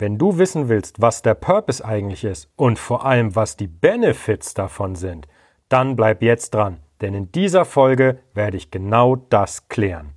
Wenn 0.00 0.16
du 0.16 0.38
wissen 0.38 0.68
willst, 0.68 1.00
was 1.00 1.22
der 1.22 1.34
Purpose 1.34 1.84
eigentlich 1.84 2.22
ist 2.22 2.48
und 2.54 2.78
vor 2.78 3.04
allem, 3.04 3.34
was 3.34 3.56
die 3.56 3.66
Benefits 3.66 4.54
davon 4.54 4.94
sind, 4.94 5.26
dann 5.68 5.96
bleib 5.96 6.22
jetzt 6.22 6.54
dran, 6.54 6.78
denn 7.00 7.14
in 7.14 7.32
dieser 7.32 7.64
Folge 7.64 8.20
werde 8.32 8.56
ich 8.56 8.70
genau 8.70 9.16
das 9.16 9.66
klären. 9.66 10.12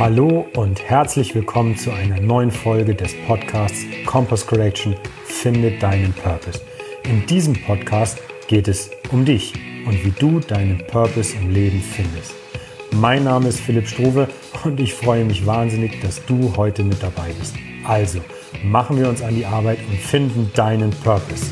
Hallo 0.00 0.48
und 0.56 0.82
herzlich 0.82 1.32
willkommen 1.36 1.76
zu 1.76 1.92
einer 1.92 2.20
neuen 2.20 2.50
Folge 2.50 2.96
des 2.96 3.14
Podcasts 3.28 3.86
Compass 4.06 4.44
Correction 4.44 4.96
Finde 5.26 5.78
deinen 5.78 6.12
Purpose. 6.12 6.60
In 7.04 7.24
diesem 7.26 7.54
Podcast 7.54 8.18
geht 8.48 8.66
es 8.66 8.90
um 9.12 9.24
dich 9.24 9.54
und 9.86 10.04
wie 10.04 10.10
du 10.10 10.40
deinen 10.40 10.84
Purpose 10.88 11.36
im 11.36 11.52
Leben 11.52 11.80
findest. 11.80 12.39
Mein 12.92 13.24
Name 13.24 13.48
ist 13.48 13.60
Philipp 13.60 13.86
Struve 13.86 14.28
und 14.64 14.80
ich 14.80 14.94
freue 14.94 15.24
mich 15.24 15.46
wahnsinnig, 15.46 16.00
dass 16.00 16.24
du 16.26 16.56
heute 16.56 16.82
mit 16.82 17.02
dabei 17.02 17.30
bist. 17.38 17.54
Also, 17.84 18.20
machen 18.64 18.98
wir 18.98 19.08
uns 19.08 19.22
an 19.22 19.34
die 19.34 19.46
Arbeit 19.46 19.78
und 19.88 19.98
finden 19.98 20.50
deinen 20.54 20.90
Purpose. 20.90 21.46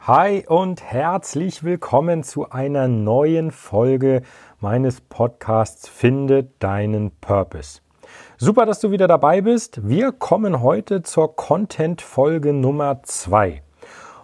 Hi 0.00 0.44
und 0.46 0.82
herzlich 0.82 1.62
willkommen 1.62 2.22
zu 2.22 2.50
einer 2.50 2.88
neuen 2.88 3.50
Folge 3.50 4.22
meines 4.60 5.00
Podcasts 5.00 5.88
Finde 5.88 6.44
deinen 6.58 7.10
Purpose. 7.20 7.80
Super, 8.38 8.66
dass 8.66 8.80
du 8.80 8.90
wieder 8.90 9.08
dabei 9.08 9.40
bist. 9.40 9.88
Wir 9.88 10.12
kommen 10.12 10.60
heute 10.60 11.02
zur 11.02 11.36
Content-Folge 11.36 12.52
Nummer 12.52 13.02
2. 13.02 13.62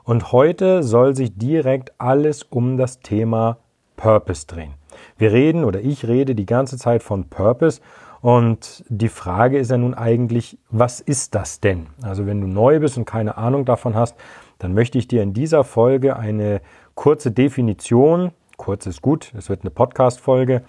Und 0.05 0.33
heute 0.33 0.83
soll 0.83 1.17
sich 1.17 1.39
direkt 1.39 1.95
alles 1.97 2.43
um 2.43 2.77
das 2.77 3.01
Thema 3.01 3.57
Purpose 3.97 4.47
drehen. 4.47 4.75
Wir 5.17 5.33
reden 5.33 5.65
oder 5.65 5.81
ich 5.81 6.07
rede 6.07 6.35
die 6.35 6.45
ganze 6.45 6.77
Zeit 6.77 7.03
von 7.03 7.31
Purpose 7.31 7.81
und 8.21 8.85
die 8.91 9.09
Frage 9.09 9.57
ist 9.57 9.71
ja 9.71 9.79
nun 9.79 9.95
eigentlich, 9.95 10.59
was 10.69 11.01
ist 11.01 11.35
das 11.35 11.61
denn? 11.61 11.87
Also 12.03 12.27
wenn 12.27 12.43
du 12.43 12.47
neu 12.47 12.81
bist 12.81 12.99
und 12.99 13.07
keine 13.07 13.39
Ahnung 13.39 13.65
davon 13.65 13.95
hast, 13.95 14.15
dann 14.59 14.75
möchte 14.75 14.99
ich 14.99 15.09
dir 15.09 15.23
in 15.23 15.33
dieser 15.33 15.65
Folge 15.65 16.19
eine 16.19 16.61
kurze 16.95 17.33
Definition, 17.33 18.33
kurz 18.59 18.85
ist 18.85 19.01
gut, 19.01 19.33
es 19.39 19.49
wird 19.49 19.63
eine 19.63 19.71
Podcast-Folge, 19.71 20.65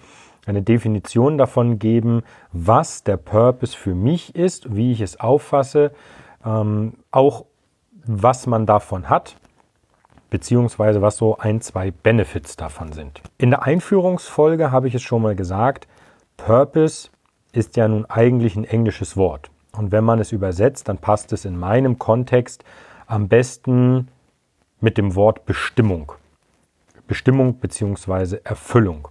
eine 0.46 0.62
Definition 0.62 1.38
davon 1.38 1.78
geben, 1.78 2.22
was 2.52 3.02
der 3.02 3.16
Purpose 3.16 3.76
für 3.76 3.94
mich 3.94 4.34
ist, 4.34 4.74
wie 4.74 4.92
ich 4.92 5.00
es 5.00 5.18
auffasse, 5.20 5.92
ähm, 6.44 6.94
auch 7.10 7.46
was 8.06 8.46
man 8.46 8.66
davon 8.66 9.08
hat, 9.08 9.36
beziehungsweise 10.30 11.00
was 11.00 11.16
so 11.16 11.38
ein, 11.38 11.60
zwei 11.60 11.90
Benefits 11.90 12.56
davon 12.56 12.92
sind. 12.92 13.22
In 13.38 13.50
der 13.50 13.62
Einführungsfolge 13.62 14.70
habe 14.70 14.88
ich 14.88 14.94
es 14.94 15.02
schon 15.02 15.22
mal 15.22 15.34
gesagt, 15.34 15.88
Purpose 16.36 17.08
ist 17.52 17.76
ja 17.76 17.88
nun 17.88 18.04
eigentlich 18.06 18.56
ein 18.56 18.64
englisches 18.64 19.16
Wort. 19.16 19.50
Und 19.72 19.92
wenn 19.92 20.04
man 20.04 20.18
es 20.18 20.32
übersetzt, 20.32 20.88
dann 20.88 20.98
passt 20.98 21.32
es 21.32 21.44
in 21.44 21.56
meinem 21.56 21.98
Kontext 21.98 22.64
am 23.06 23.28
besten 23.28 24.08
mit 24.80 24.98
dem 24.98 25.14
Wort 25.14 25.46
Bestimmung. 25.46 26.12
Bestimmung 27.06 27.58
beziehungsweise 27.58 28.44
Erfüllung. 28.44 29.08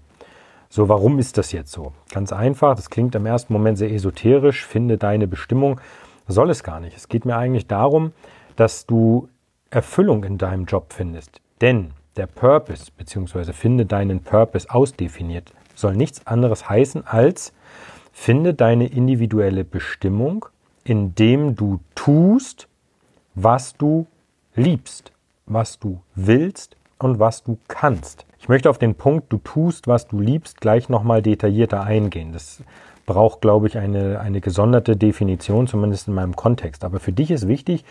So, 0.75 0.89
warum 0.89 1.19
ist 1.19 1.37
das 1.37 1.51
jetzt 1.51 1.71
so? 1.71 1.93
Ganz 2.09 2.33
einfach, 2.33 2.75
das 2.75 2.89
klingt 2.89 3.13
im 3.13 3.27
ersten 3.27 3.53
Moment 3.53 3.77
sehr 3.77 3.91
esoterisch, 3.91 4.65
finde 4.65 4.97
deine 4.97 5.27
Bestimmung. 5.27 5.79
Soll 6.27 6.49
es 6.49 6.63
gar 6.63 6.79
nicht. 6.79 6.97
Es 6.97 7.07
geht 7.09 7.25
mir 7.25 7.37
eigentlich 7.37 7.67
darum, 7.67 8.11
dass 8.55 8.87
du 8.87 9.29
Erfüllung 9.69 10.23
in 10.23 10.39
deinem 10.39 10.65
Job 10.65 10.91
findest. 10.91 11.41
Denn 11.61 11.91
der 12.17 12.25
Purpose, 12.25 12.91
beziehungsweise 12.97 13.53
finde 13.53 13.85
deinen 13.85 14.21
Purpose 14.21 14.67
ausdefiniert, 14.67 15.53
soll 15.75 15.95
nichts 15.95 16.25
anderes 16.25 16.67
heißen 16.67 17.05
als 17.05 17.53
finde 18.11 18.55
deine 18.55 18.87
individuelle 18.87 19.65
Bestimmung, 19.65 20.47
indem 20.83 21.55
du 21.55 21.81
tust, 21.93 22.67
was 23.35 23.77
du 23.77 24.07
liebst, 24.55 25.11
was 25.45 25.77
du 25.77 26.01
willst 26.15 26.77
und 27.03 27.19
was 27.19 27.43
du 27.43 27.57
kannst. 27.67 28.25
Ich 28.39 28.49
möchte 28.49 28.69
auf 28.69 28.77
den 28.77 28.95
Punkt, 28.95 29.31
du 29.31 29.37
tust, 29.37 29.87
was 29.87 30.07
du 30.07 30.19
liebst, 30.19 30.59
gleich 30.59 30.89
nochmal 30.89 31.21
detaillierter 31.21 31.83
eingehen. 31.83 32.33
Das 32.33 32.61
braucht, 33.05 33.41
glaube 33.41 33.67
ich, 33.67 33.77
eine, 33.77 34.19
eine 34.19 34.41
gesonderte 34.41 34.95
Definition, 34.95 35.67
zumindest 35.67 36.07
in 36.07 36.13
meinem 36.13 36.35
Kontext. 36.35 36.83
Aber 36.83 36.99
für 36.99 37.11
dich 37.11 37.31
ist 37.31 37.47
wichtig, 37.47 37.85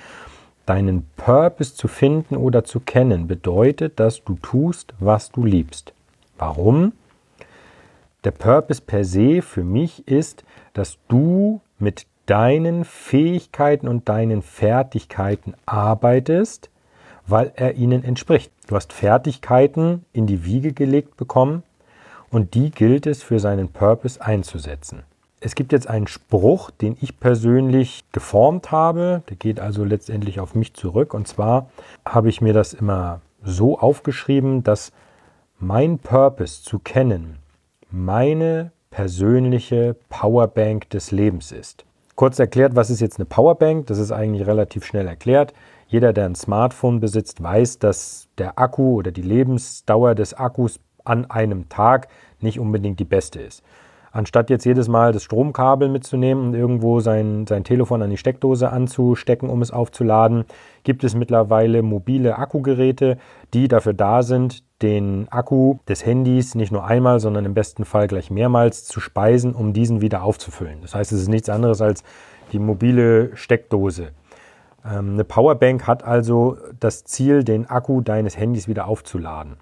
deinen 0.66 1.08
Purpose 1.16 1.74
zu 1.74 1.88
finden 1.88 2.36
oder 2.36 2.64
zu 2.64 2.80
kennen, 2.80 3.26
bedeutet, 3.26 3.98
dass 3.98 4.22
du 4.24 4.34
tust, 4.34 4.94
was 5.00 5.30
du 5.30 5.44
liebst. 5.44 5.92
Warum? 6.38 6.92
Der 8.24 8.30
Purpose 8.30 8.80
per 8.80 9.04
se 9.04 9.42
für 9.42 9.64
mich 9.64 10.06
ist, 10.06 10.44
dass 10.74 10.98
du 11.08 11.60
mit 11.78 12.06
deinen 12.26 12.84
Fähigkeiten 12.84 13.88
und 13.88 14.08
deinen 14.08 14.42
Fertigkeiten 14.42 15.54
arbeitest, 15.66 16.70
weil 17.32 17.50
er 17.56 17.74
ihnen 17.74 18.04
entspricht. 18.04 18.52
Du 18.68 18.76
hast 18.76 18.92
Fertigkeiten 18.92 20.04
in 20.12 20.26
die 20.26 20.44
Wiege 20.44 20.74
gelegt 20.74 21.16
bekommen 21.16 21.62
und 22.30 22.52
die 22.54 22.70
gilt 22.70 23.06
es 23.06 23.22
für 23.22 23.40
seinen 23.40 23.68
Purpose 23.68 24.20
einzusetzen. 24.22 25.02
Es 25.40 25.54
gibt 25.54 25.72
jetzt 25.72 25.88
einen 25.88 26.06
Spruch, 26.06 26.70
den 26.70 26.96
ich 27.00 27.18
persönlich 27.18 28.04
geformt 28.12 28.70
habe, 28.70 29.22
der 29.30 29.36
geht 29.36 29.60
also 29.60 29.82
letztendlich 29.82 30.40
auf 30.40 30.54
mich 30.54 30.74
zurück 30.74 31.14
und 31.14 31.26
zwar 31.26 31.70
habe 32.04 32.28
ich 32.28 32.42
mir 32.42 32.52
das 32.52 32.74
immer 32.74 33.22
so 33.42 33.78
aufgeschrieben, 33.78 34.62
dass 34.62 34.92
mein 35.58 35.98
Purpose 35.98 36.62
zu 36.62 36.78
kennen 36.78 37.38
meine 37.90 38.72
persönliche 38.90 39.96
Powerbank 40.10 40.90
des 40.90 41.10
Lebens 41.10 41.50
ist. 41.50 41.86
Kurz 42.14 42.38
erklärt, 42.38 42.76
was 42.76 42.90
ist 42.90 43.00
jetzt 43.00 43.18
eine 43.18 43.24
Powerbank? 43.24 43.86
Das 43.86 43.98
ist 43.98 44.12
eigentlich 44.12 44.46
relativ 44.46 44.84
schnell 44.84 45.08
erklärt. 45.08 45.54
Jeder, 45.92 46.14
der 46.14 46.24
ein 46.24 46.34
Smartphone 46.34 47.00
besitzt, 47.00 47.42
weiß, 47.42 47.78
dass 47.78 48.26
der 48.38 48.58
Akku 48.58 48.94
oder 48.94 49.10
die 49.10 49.20
Lebensdauer 49.20 50.14
des 50.14 50.32
Akkus 50.32 50.80
an 51.04 51.30
einem 51.30 51.68
Tag 51.68 52.08
nicht 52.40 52.58
unbedingt 52.58 52.98
die 52.98 53.04
beste 53.04 53.42
ist. 53.42 53.62
Anstatt 54.10 54.48
jetzt 54.48 54.64
jedes 54.64 54.88
Mal 54.88 55.12
das 55.12 55.22
Stromkabel 55.22 55.90
mitzunehmen 55.90 56.46
und 56.46 56.54
irgendwo 56.54 57.00
sein, 57.00 57.46
sein 57.46 57.62
Telefon 57.62 58.00
an 58.00 58.08
die 58.08 58.16
Steckdose 58.16 58.70
anzustecken, 58.70 59.50
um 59.50 59.60
es 59.60 59.70
aufzuladen, 59.70 60.46
gibt 60.82 61.04
es 61.04 61.14
mittlerweile 61.14 61.82
mobile 61.82 62.38
Akkugeräte, 62.38 63.18
die 63.52 63.68
dafür 63.68 63.92
da 63.92 64.22
sind, 64.22 64.64
den 64.80 65.26
Akku 65.30 65.76
des 65.86 66.06
Handys 66.06 66.54
nicht 66.54 66.72
nur 66.72 66.86
einmal, 66.86 67.20
sondern 67.20 67.44
im 67.44 67.52
besten 67.52 67.84
Fall 67.84 68.08
gleich 68.08 68.30
mehrmals 68.30 68.86
zu 68.86 68.98
speisen, 68.98 69.54
um 69.54 69.74
diesen 69.74 70.00
wieder 70.00 70.22
aufzufüllen. 70.22 70.78
Das 70.80 70.94
heißt, 70.94 71.12
es 71.12 71.20
ist 71.20 71.28
nichts 71.28 71.50
anderes 71.50 71.82
als 71.82 72.02
die 72.52 72.58
mobile 72.58 73.36
Steckdose. 73.36 74.12
Ähm, 74.84 75.14
eine 75.14 75.24
Powerbank 75.24 75.86
hat 75.86 76.04
also 76.04 76.56
das 76.78 77.04
Ziel, 77.04 77.44
den 77.44 77.68
Akku 77.68 78.00
deines 78.00 78.36
Handys 78.36 78.68
wieder 78.68 78.86
aufzuladen. 78.86 79.56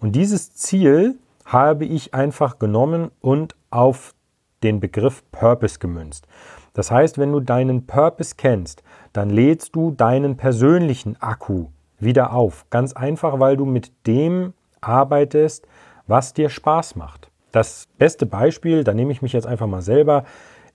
Und 0.00 0.12
dieses 0.12 0.54
Ziel 0.54 1.18
habe 1.44 1.84
ich 1.84 2.14
einfach 2.14 2.58
genommen 2.58 3.10
und 3.20 3.56
auf 3.70 4.14
den 4.62 4.80
Begriff 4.80 5.22
Purpose 5.32 5.78
gemünzt. 5.78 6.26
Das 6.74 6.90
heißt, 6.90 7.18
wenn 7.18 7.32
du 7.32 7.40
deinen 7.40 7.86
Purpose 7.86 8.34
kennst, 8.36 8.82
dann 9.12 9.30
lädst 9.30 9.74
du 9.74 9.90
deinen 9.90 10.36
persönlichen 10.36 11.20
Akku 11.20 11.66
wieder 11.98 12.32
auf. 12.32 12.66
Ganz 12.70 12.92
einfach, 12.92 13.40
weil 13.40 13.56
du 13.56 13.64
mit 13.64 14.06
dem 14.06 14.52
arbeitest, 14.80 15.66
was 16.06 16.34
dir 16.34 16.48
Spaß 16.50 16.96
macht. 16.96 17.30
Das 17.50 17.88
beste 17.98 18.26
Beispiel, 18.26 18.84
da 18.84 18.94
nehme 18.94 19.10
ich 19.10 19.22
mich 19.22 19.32
jetzt 19.32 19.46
einfach 19.46 19.66
mal 19.66 19.82
selber, 19.82 20.24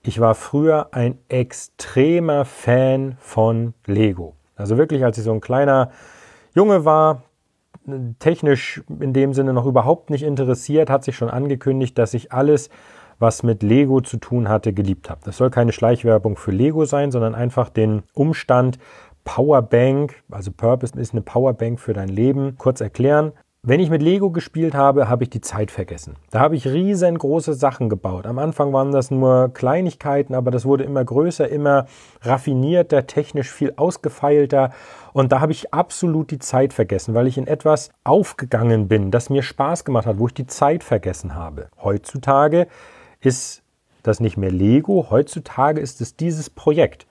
ich 0.06 0.20
war 0.20 0.34
früher 0.34 0.88
ein 0.92 1.18
extremer 1.28 2.44
Fan 2.44 3.16
von 3.18 3.72
Lego. 3.86 4.34
Also 4.54 4.76
wirklich, 4.76 5.02
als 5.02 5.16
ich 5.16 5.24
so 5.24 5.32
ein 5.32 5.40
kleiner 5.40 5.90
Junge 6.54 6.84
war, 6.84 7.22
technisch 8.18 8.82
in 9.00 9.12
dem 9.14 9.32
Sinne 9.32 9.54
noch 9.54 9.66
überhaupt 9.66 10.10
nicht 10.10 10.22
interessiert, 10.22 10.90
hat 10.90 11.04
sich 11.04 11.16
schon 11.16 11.30
angekündigt, 11.30 11.98
dass 11.98 12.14
ich 12.14 12.32
alles, 12.32 12.68
was 13.18 13.42
mit 13.42 13.62
Lego 13.62 14.02
zu 14.02 14.18
tun 14.18 14.48
hatte, 14.48 14.74
geliebt 14.74 15.08
habe. 15.08 15.20
Das 15.24 15.38
soll 15.38 15.50
keine 15.50 15.72
Schleichwerbung 15.72 16.36
für 16.36 16.50
Lego 16.50 16.84
sein, 16.84 17.10
sondern 17.10 17.34
einfach 17.34 17.70
den 17.70 18.02
Umstand, 18.12 18.78
Powerbank, 19.24 20.22
also 20.30 20.50
Purpose 20.52 20.98
ist 20.98 21.12
eine 21.12 21.22
Powerbank 21.22 21.80
für 21.80 21.94
dein 21.94 22.08
Leben, 22.08 22.56
kurz 22.58 22.82
erklären. 22.82 23.32
Wenn 23.66 23.80
ich 23.80 23.88
mit 23.88 24.02
Lego 24.02 24.30
gespielt 24.30 24.74
habe, 24.74 25.08
habe 25.08 25.24
ich 25.24 25.30
die 25.30 25.40
Zeit 25.40 25.70
vergessen. 25.70 26.16
Da 26.30 26.40
habe 26.40 26.54
ich 26.54 26.68
riesengroße 26.68 27.54
Sachen 27.54 27.88
gebaut. 27.88 28.26
Am 28.26 28.38
Anfang 28.38 28.74
waren 28.74 28.92
das 28.92 29.10
nur 29.10 29.54
Kleinigkeiten, 29.54 30.34
aber 30.34 30.50
das 30.50 30.66
wurde 30.66 30.84
immer 30.84 31.02
größer, 31.02 31.48
immer 31.48 31.86
raffinierter, 32.20 33.06
technisch 33.06 33.50
viel 33.50 33.72
ausgefeilter. 33.76 34.70
Und 35.14 35.32
da 35.32 35.40
habe 35.40 35.52
ich 35.52 35.72
absolut 35.72 36.30
die 36.30 36.40
Zeit 36.40 36.74
vergessen, 36.74 37.14
weil 37.14 37.26
ich 37.26 37.38
in 37.38 37.46
etwas 37.46 37.88
aufgegangen 38.04 38.86
bin, 38.86 39.10
das 39.10 39.30
mir 39.30 39.42
Spaß 39.42 39.86
gemacht 39.86 40.04
hat, 40.04 40.18
wo 40.18 40.26
ich 40.26 40.34
die 40.34 40.46
Zeit 40.46 40.84
vergessen 40.84 41.34
habe. 41.34 41.68
Heutzutage 41.82 42.66
ist 43.22 43.62
das 44.02 44.20
nicht 44.20 44.36
mehr 44.36 44.52
Lego, 44.52 45.06
heutzutage 45.08 45.80
ist 45.80 46.02
es 46.02 46.16
dieses 46.16 46.50
Projekt. 46.50 47.06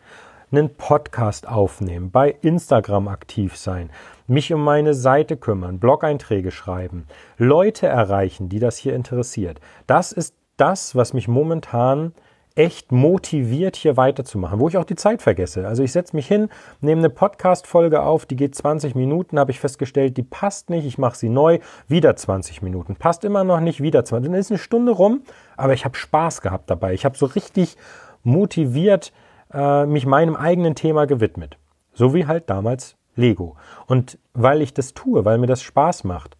Einen 0.53 0.75
Podcast 0.75 1.47
aufnehmen, 1.47 2.11
bei 2.11 2.35
Instagram 2.41 3.07
aktiv 3.07 3.57
sein, 3.57 3.89
mich 4.27 4.53
um 4.53 4.63
meine 4.63 4.93
Seite 4.93 5.35
kümmern, 5.35 5.79
Blog-Einträge 5.79 6.51
schreiben, 6.51 7.07
Leute 7.37 7.87
erreichen, 7.87 8.49
die 8.49 8.59
das 8.59 8.77
hier 8.77 8.95
interessiert. 8.95 9.59
Das 9.87 10.11
ist 10.11 10.35
das, 10.57 10.95
was 10.95 11.13
mich 11.13 11.27
momentan 11.27 12.13
echt 12.55 12.91
motiviert, 12.91 13.75
hier 13.75 13.97
weiterzumachen, 13.97 14.59
wo 14.59 14.67
ich 14.67 14.77
auch 14.77 14.83
die 14.83 14.95
Zeit 14.95 15.23
vergesse. 15.23 15.67
Also 15.67 15.81
ich 15.81 15.91
setze 15.91 16.15
mich 16.15 16.27
hin, 16.27 16.49
nehme 16.81 16.99
eine 16.99 17.09
Podcast-Folge 17.09 18.03
auf, 18.03 18.27
die 18.27 18.35
geht 18.35 18.53
20 18.53 18.93
Minuten, 18.93 19.39
habe 19.39 19.49
ich 19.49 19.59
festgestellt, 19.59 20.17
die 20.17 20.23
passt 20.23 20.69
nicht, 20.69 20.85
ich 20.85 20.99
mache 20.99 21.17
sie 21.17 21.29
neu, 21.29 21.57
wieder 21.87 22.15
20 22.15 22.61
Minuten, 22.61 22.95
passt 22.95 23.25
immer 23.25 23.43
noch 23.43 23.59
nicht, 23.59 23.81
wieder 23.81 24.05
20, 24.05 24.29
dann 24.29 24.39
ist 24.39 24.51
eine 24.51 24.59
Stunde 24.59 24.91
rum, 24.91 25.23
aber 25.57 25.73
ich 25.73 25.83
habe 25.83 25.97
Spaß 25.97 26.41
gehabt 26.41 26.69
dabei. 26.69 26.93
Ich 26.93 27.05
habe 27.05 27.17
so 27.17 27.25
richtig 27.25 27.75
motiviert 28.21 29.11
äh, 29.53 29.85
mich 29.85 30.05
meinem 30.05 30.35
eigenen 30.35 30.75
Thema 30.75 31.05
gewidmet. 31.05 31.57
So 31.93 32.13
wie 32.13 32.25
halt 32.25 32.49
damals 32.49 32.95
Lego. 33.15 33.55
Und 33.87 34.17
weil 34.33 34.61
ich 34.61 34.73
das 34.73 34.93
tue, 34.93 35.25
weil 35.25 35.37
mir 35.37 35.47
das 35.47 35.61
Spaß 35.61 36.03
macht, 36.03 36.37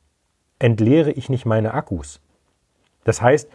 entleere 0.60 1.12
ich 1.12 1.30
nicht 1.30 1.46
meine 1.46 1.74
Akkus. 1.74 2.22
Das 3.04 3.22
heißt, 3.22 3.50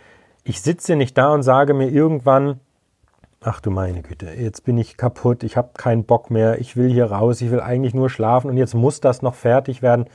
ich 0.44 0.60
sitze 0.60 0.96
nicht 0.96 1.18
da 1.18 1.32
und 1.34 1.42
sage 1.42 1.74
mir 1.74 1.88
irgendwann, 1.88 2.60
ach 3.40 3.60
du 3.60 3.70
meine 3.70 4.02
Güte, 4.02 4.30
jetzt 4.30 4.64
bin 4.64 4.78
ich 4.78 4.96
kaputt, 4.96 5.42
ich 5.42 5.56
habe 5.56 5.70
keinen 5.76 6.04
Bock 6.04 6.30
mehr, 6.30 6.60
ich 6.60 6.76
will 6.76 6.90
hier 6.90 7.06
raus, 7.06 7.40
ich 7.40 7.50
will 7.50 7.60
eigentlich 7.60 7.94
nur 7.94 8.10
schlafen 8.10 8.50
und 8.50 8.56
jetzt 8.56 8.74
muss 8.74 9.00
das 9.00 9.22
noch 9.22 9.34
fertig 9.34 9.82
werden. 9.82 10.06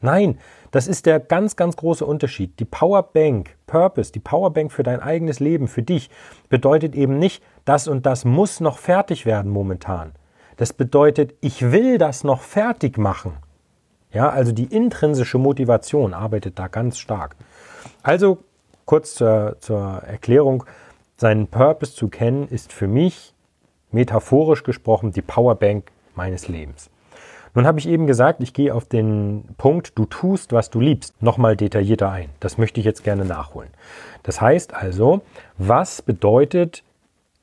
Nein, 0.00 0.38
das 0.70 0.86
ist 0.86 1.04
der 1.06 1.20
ganz, 1.20 1.56
ganz 1.56 1.76
große 1.76 2.06
Unterschied. 2.06 2.58
Die 2.58 2.64
Powerbank, 2.64 3.56
Purpose, 3.66 4.12
die 4.12 4.20
Powerbank 4.20 4.72
für 4.72 4.82
dein 4.82 5.00
eigenes 5.00 5.40
Leben, 5.40 5.68
für 5.68 5.82
dich, 5.82 6.10
bedeutet 6.48 6.94
eben 6.94 7.18
nicht, 7.18 7.42
das 7.64 7.88
und 7.88 8.06
das 8.06 8.24
muss 8.24 8.60
noch 8.60 8.78
fertig 8.78 9.26
werden 9.26 9.50
momentan. 9.50 10.12
Das 10.56 10.72
bedeutet, 10.72 11.34
ich 11.40 11.72
will 11.72 11.98
das 11.98 12.24
noch 12.24 12.42
fertig 12.42 12.98
machen. 12.98 13.32
Ja, 14.12 14.28
also 14.28 14.52
die 14.52 14.64
intrinsische 14.64 15.38
Motivation 15.38 16.14
arbeitet 16.14 16.58
da 16.58 16.68
ganz 16.68 16.98
stark. 16.98 17.36
Also 18.02 18.38
Kurz 18.90 19.14
zur, 19.14 19.54
zur 19.60 20.02
Erklärung, 20.04 20.64
seinen 21.16 21.46
Purpose 21.46 21.94
zu 21.94 22.08
kennen, 22.08 22.48
ist 22.48 22.72
für 22.72 22.88
mich 22.88 23.34
metaphorisch 23.92 24.64
gesprochen 24.64 25.12
die 25.12 25.22
Powerbank 25.22 25.92
meines 26.16 26.48
Lebens. 26.48 26.90
Nun 27.54 27.68
habe 27.68 27.78
ich 27.78 27.86
eben 27.86 28.08
gesagt, 28.08 28.42
ich 28.42 28.52
gehe 28.52 28.74
auf 28.74 28.86
den 28.86 29.44
Punkt, 29.58 29.96
du 29.96 30.06
tust, 30.06 30.52
was 30.52 30.70
du 30.70 30.80
liebst, 30.80 31.22
nochmal 31.22 31.56
detaillierter 31.56 32.10
ein. 32.10 32.30
Das 32.40 32.58
möchte 32.58 32.80
ich 32.80 32.86
jetzt 32.86 33.04
gerne 33.04 33.24
nachholen. 33.24 33.70
Das 34.24 34.40
heißt 34.40 34.74
also, 34.74 35.20
was 35.56 36.02
bedeutet 36.02 36.82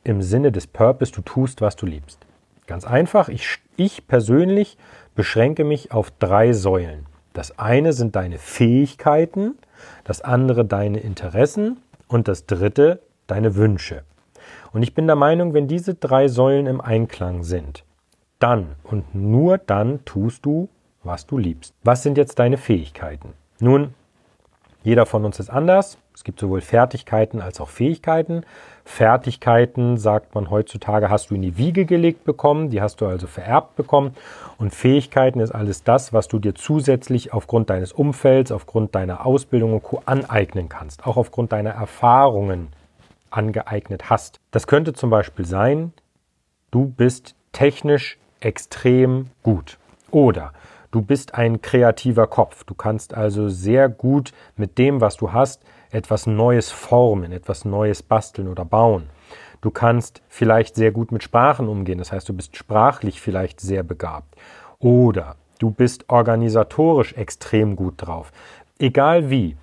im 0.08 0.22
Sinne 0.22 0.52
des 0.52 0.68
Purpose, 0.68 1.12
du 1.12 1.22
tust, 1.22 1.62
was 1.62 1.76
du 1.76 1.86
liebst? 1.86 2.26
Ganz 2.66 2.86
einfach, 2.86 3.30
ich, 3.30 3.60
ich 3.76 4.08
persönlich 4.08 4.78
beschränke 5.16 5.64
mich 5.64 5.92
auf 5.92 6.12
drei 6.12 6.54
Säulen. 6.54 7.06
Das 7.34 7.60
eine 7.60 7.94
sind 7.94 8.16
deine 8.16 8.40
Fähigkeiten, 8.40 9.58
das 10.04 10.22
andere 10.22 10.66
deine 10.66 11.00
Interessen 11.00 11.78
und 12.08 12.28
das 12.28 12.46
dritte 12.46 13.02
deine 13.28 13.56
Wünsche. 13.56 14.04
Und 14.72 14.84
ich 14.84 14.94
bin 14.94 15.08
der 15.08 15.16
Meinung, 15.16 15.54
wenn 15.54 15.68
diese 15.68 15.94
drei 15.94 16.28
Säulen 16.28 16.68
im 16.68 16.82
Einklang 16.82 17.44
sind, 17.44 17.84
dann 18.40 18.76
und 18.84 19.14
nur 19.14 19.58
dann 19.58 20.06
tust 20.06 20.46
du, 20.46 20.70
was 21.04 21.26
du 21.26 21.38
liebst. 21.38 21.74
Was 21.84 22.04
sind 22.04 22.18
jetzt 22.18 22.40
deine 22.40 22.58
Fähigkeiten? 22.58 23.34
Nun, 23.60 23.94
jeder 24.88 25.06
von 25.06 25.26
uns 25.26 25.38
ist 25.38 25.50
anders. 25.50 25.98
Es 26.16 26.24
gibt 26.24 26.40
sowohl 26.40 26.62
Fertigkeiten 26.62 27.42
als 27.42 27.60
auch 27.60 27.68
Fähigkeiten. 27.68 28.46
Fertigkeiten, 28.86 29.98
sagt 29.98 30.34
man 30.34 30.50
heutzutage, 30.50 31.10
hast 31.10 31.30
du 31.30 31.36
in 31.36 31.42
die 31.42 31.58
Wiege 31.58 31.86
gelegt 31.86 32.24
bekommen, 32.24 32.70
die 32.70 32.82
hast 32.82 33.02
du 33.02 33.06
also 33.06 33.28
vererbt 33.28 33.76
bekommen. 33.76 34.16
Und 34.58 34.74
Fähigkeiten 34.74 35.42
ist 35.42 35.52
alles 35.52 35.84
das, 35.84 36.14
was 36.14 36.30
du 36.30 36.40
dir 36.40 36.56
zusätzlich 36.56 37.34
aufgrund 37.34 37.70
deines 37.70 37.92
Umfelds, 37.92 38.50
aufgrund 38.50 38.96
deiner 38.96 39.26
Ausbildung 39.26 39.74
und 39.74 39.84
Co. 39.84 40.02
aneignen 40.06 40.70
kannst, 40.70 41.06
auch 41.06 41.18
aufgrund 41.18 41.52
deiner 41.52 41.72
Erfahrungen 41.72 42.70
angeeignet 43.30 44.10
hast. 44.10 44.40
Das 44.52 44.68
könnte 44.68 44.94
zum 44.94 45.10
Beispiel 45.10 45.44
sein, 45.44 45.92
du 46.72 46.88
bist 46.88 47.36
technisch 47.52 48.18
extrem 48.40 49.32
gut. 49.44 49.80
Oder 50.12 50.54
du 50.92 51.02
bist 51.02 51.36
ein 51.36 51.62
kreativer 51.62 52.28
Kopf. 52.28 52.64
Du 52.64 52.74
kannst 52.74 53.14
also 53.14 53.50
sehr 53.50 53.90
gut 53.90 54.32
mit 54.56 54.78
dem, 54.78 55.02
was 55.02 55.18
du 55.18 55.34
hast, 55.34 55.62
etwas 55.92 56.28
Neues 56.28 56.72
formen, 56.72 57.32
etwas 57.32 57.66
Neues 57.66 58.04
basteln 58.04 58.48
oder 58.48 58.66
bauen. 58.66 59.10
Du 59.62 59.72
kannst 59.72 60.22
vielleicht 60.30 60.76
sehr 60.76 60.92
gut 60.92 61.12
mit 61.12 61.24
Sprachen 61.24 61.68
umgehen, 61.68 61.98
das 61.98 62.12
heißt, 62.12 62.30
du 62.30 62.34
bist 62.34 62.56
sprachlich 62.56 63.22
vielleicht 63.22 63.60
sehr 63.60 63.84
begabt. 63.84 64.36
Oder 64.80 65.36
du 65.60 65.72
bist 65.72 66.10
organisatorisch 66.10 67.14
extrem 67.14 67.76
gut 67.76 67.96
drauf. 67.98 68.32
Egal 68.80 69.30
wie, 69.30 69.58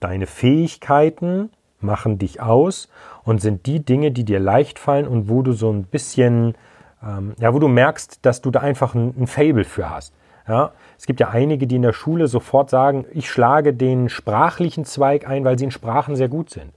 deine 0.00 0.26
Fähigkeiten 0.26 1.50
machen 1.80 2.18
dich 2.18 2.40
aus 2.40 2.88
und 3.24 3.42
sind 3.42 3.66
die 3.66 3.84
Dinge, 3.84 4.10
die 4.10 4.24
dir 4.24 4.40
leicht 4.40 4.78
fallen 4.78 5.06
und 5.06 5.28
wo 5.28 5.42
du 5.42 5.52
so 5.52 5.70
ein 5.70 5.84
bisschen, 5.84 6.54
ähm, 7.02 7.34
ja, 7.38 7.52
wo 7.52 7.58
du 7.58 7.68
merkst, 7.68 8.20
dass 8.22 8.40
du 8.40 8.50
da 8.50 8.60
einfach 8.60 8.94
ein, 8.94 9.14
ein 9.18 9.26
Fable 9.26 9.64
für 9.64 9.90
hast. 9.90 10.14
Ja, 10.46 10.72
es 10.98 11.06
gibt 11.06 11.20
ja 11.20 11.30
einige, 11.30 11.66
die 11.66 11.76
in 11.76 11.82
der 11.82 11.92
Schule 11.92 12.26
sofort 12.26 12.68
sagen, 12.68 13.06
ich 13.12 13.30
schlage 13.30 13.72
den 13.72 14.08
sprachlichen 14.08 14.84
Zweig 14.84 15.26
ein, 15.26 15.44
weil 15.44 15.58
sie 15.58 15.64
in 15.64 15.70
Sprachen 15.70 16.16
sehr 16.16 16.28
gut 16.28 16.50
sind. 16.50 16.72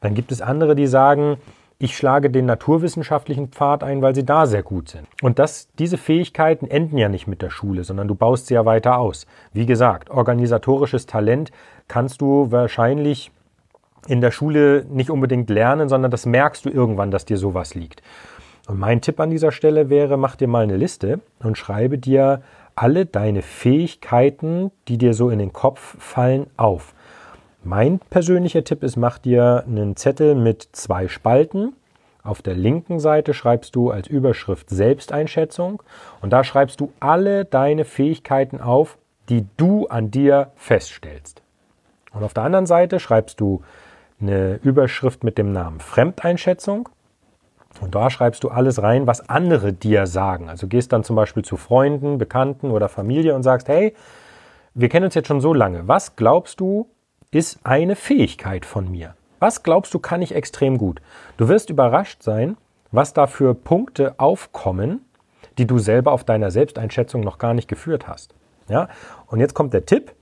Dann 0.00 0.14
gibt 0.14 0.32
es 0.32 0.42
andere, 0.42 0.74
die 0.74 0.86
sagen, 0.86 1.36
ich 1.78 1.96
schlage 1.96 2.30
den 2.30 2.46
naturwissenschaftlichen 2.46 3.48
Pfad 3.48 3.84
ein, 3.84 4.00
weil 4.00 4.14
sie 4.14 4.24
da 4.24 4.46
sehr 4.46 4.62
gut 4.62 4.88
sind. 4.88 5.06
Und 5.22 5.38
das, 5.38 5.68
diese 5.78 5.98
Fähigkeiten 5.98 6.68
enden 6.68 6.96
ja 6.96 7.08
nicht 7.08 7.26
mit 7.26 7.42
der 7.42 7.50
Schule, 7.50 7.84
sondern 7.84 8.08
du 8.08 8.14
baust 8.14 8.46
sie 8.46 8.54
ja 8.54 8.64
weiter 8.64 8.98
aus. 8.98 9.26
Wie 9.52 9.66
gesagt, 9.66 10.10
organisatorisches 10.10 11.06
Talent 11.06 11.52
kannst 11.86 12.22
du 12.22 12.50
wahrscheinlich 12.50 13.30
in 14.08 14.20
der 14.20 14.30
Schule 14.30 14.86
nicht 14.88 15.10
unbedingt 15.10 15.50
lernen, 15.50 15.88
sondern 15.88 16.10
das 16.10 16.24
merkst 16.24 16.64
du 16.64 16.70
irgendwann, 16.70 17.10
dass 17.10 17.24
dir 17.24 17.36
sowas 17.36 17.74
liegt. 17.74 18.02
Und 18.68 18.78
mein 18.78 19.00
Tipp 19.00 19.20
an 19.20 19.30
dieser 19.30 19.52
Stelle 19.52 19.90
wäre, 19.90 20.16
mach 20.16 20.36
dir 20.36 20.48
mal 20.48 20.62
eine 20.62 20.76
Liste 20.76 21.20
und 21.40 21.58
schreibe 21.58 21.98
dir 21.98 22.42
alle 22.76 23.06
deine 23.06 23.42
Fähigkeiten, 23.42 24.70
die 24.86 24.98
dir 24.98 25.14
so 25.14 25.30
in 25.30 25.38
den 25.38 25.52
Kopf 25.52 25.96
fallen, 25.98 26.46
auf. 26.56 26.94
Mein 27.64 27.98
persönlicher 27.98 28.62
Tipp 28.62 28.84
ist, 28.84 28.96
mach 28.96 29.18
dir 29.18 29.64
einen 29.66 29.96
Zettel 29.96 30.36
mit 30.36 30.68
zwei 30.72 31.08
Spalten. 31.08 31.74
Auf 32.22 32.42
der 32.42 32.54
linken 32.54 33.00
Seite 33.00 33.34
schreibst 33.34 33.74
du 33.74 33.90
als 33.90 34.06
Überschrift 34.06 34.70
Selbsteinschätzung 34.70 35.82
und 36.20 36.32
da 36.32 36.44
schreibst 36.44 36.80
du 36.80 36.92
alle 37.00 37.44
deine 37.44 37.84
Fähigkeiten 37.84 38.60
auf, 38.60 38.98
die 39.28 39.46
du 39.56 39.86
an 39.86 40.10
dir 40.10 40.52
feststellst. 40.54 41.42
Und 42.12 42.22
auf 42.22 42.34
der 42.34 42.44
anderen 42.44 42.66
Seite 42.66 43.00
schreibst 43.00 43.40
du 43.40 43.62
eine 44.20 44.60
Überschrift 44.62 45.24
mit 45.24 45.38
dem 45.38 45.50
Namen 45.52 45.80
Fremdeinschätzung 45.80 46.88
und 47.80 47.94
da 47.94 48.10
schreibst 48.10 48.44
du 48.44 48.48
alles 48.48 48.82
rein, 48.82 49.06
was 49.06 49.28
andere 49.28 49.72
dir 49.72 50.06
sagen. 50.06 50.48
Also 50.48 50.66
gehst 50.66 50.92
dann 50.92 51.04
zum 51.04 51.16
Beispiel 51.16 51.44
zu 51.44 51.56
Freunden, 51.56 52.18
Bekannten 52.18 52.70
oder 52.70 52.88
Familie 52.88 53.34
und 53.34 53.42
sagst, 53.42 53.68
hey, 53.68 53.94
wir 54.74 54.88
kennen 54.88 55.06
uns 55.06 55.14
jetzt 55.14 55.28
schon 55.28 55.40
so 55.40 55.54
lange. 55.54 55.88
Was 55.88 56.16
glaubst 56.16 56.60
du, 56.60 56.88
ist 57.30 57.60
eine 57.64 57.96
Fähigkeit 57.96 58.64
von 58.64 58.90
mir? 58.90 59.14
Was 59.38 59.62
glaubst 59.62 59.92
du, 59.94 59.98
kann 59.98 60.22
ich 60.22 60.34
extrem 60.34 60.78
gut? 60.78 61.00
Du 61.36 61.48
wirst 61.48 61.70
überrascht 61.70 62.22
sein, 62.22 62.56
was 62.92 63.12
da 63.12 63.26
für 63.26 63.54
Punkte 63.54 64.14
aufkommen, 64.18 65.04
die 65.58 65.66
du 65.66 65.78
selber 65.78 66.12
auf 66.12 66.24
deiner 66.24 66.50
Selbsteinschätzung 66.50 67.20
noch 67.20 67.38
gar 67.38 67.54
nicht 67.54 67.68
geführt 67.68 68.08
hast. 68.08 68.34
Ja? 68.68 68.88
Und 69.26 69.40
jetzt 69.40 69.54
kommt 69.54 69.74
der 69.74 69.86
Tipp, 69.86 70.14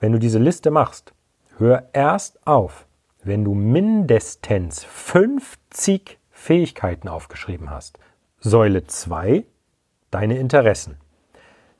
wenn 0.00 0.12
du 0.12 0.18
diese 0.18 0.38
Liste 0.38 0.70
machst, 0.70 1.12
hör 1.58 1.88
erst 1.92 2.46
auf, 2.46 2.86
wenn 3.22 3.44
du 3.44 3.54
mindestens 3.54 4.84
50 4.84 6.18
Fähigkeiten 6.42 7.06
aufgeschrieben 7.06 7.70
hast. 7.70 8.00
Säule 8.40 8.84
2. 8.84 9.44
Deine 10.10 10.38
Interessen. 10.38 10.96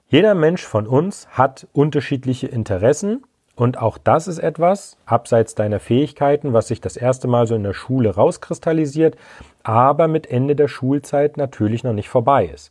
Jeder 0.06 0.36
Mensch 0.36 0.62
von 0.62 0.86
uns 0.86 1.26
hat 1.30 1.66
unterschiedliche 1.72 2.46
Interessen 2.46 3.24
und 3.56 3.78
auch 3.78 3.98
das 3.98 4.28
ist 4.28 4.38
etwas, 4.38 4.98
abseits 5.04 5.56
deiner 5.56 5.80
Fähigkeiten, 5.80 6.52
was 6.52 6.68
sich 6.68 6.80
das 6.80 6.96
erste 6.96 7.26
Mal 7.26 7.48
so 7.48 7.56
in 7.56 7.64
der 7.64 7.72
Schule 7.72 8.14
rauskristallisiert, 8.14 9.16
aber 9.64 10.06
mit 10.06 10.28
Ende 10.30 10.54
der 10.54 10.68
Schulzeit 10.68 11.36
natürlich 11.36 11.82
noch 11.82 11.92
nicht 11.92 12.08
vorbei 12.08 12.46
ist. 12.46 12.70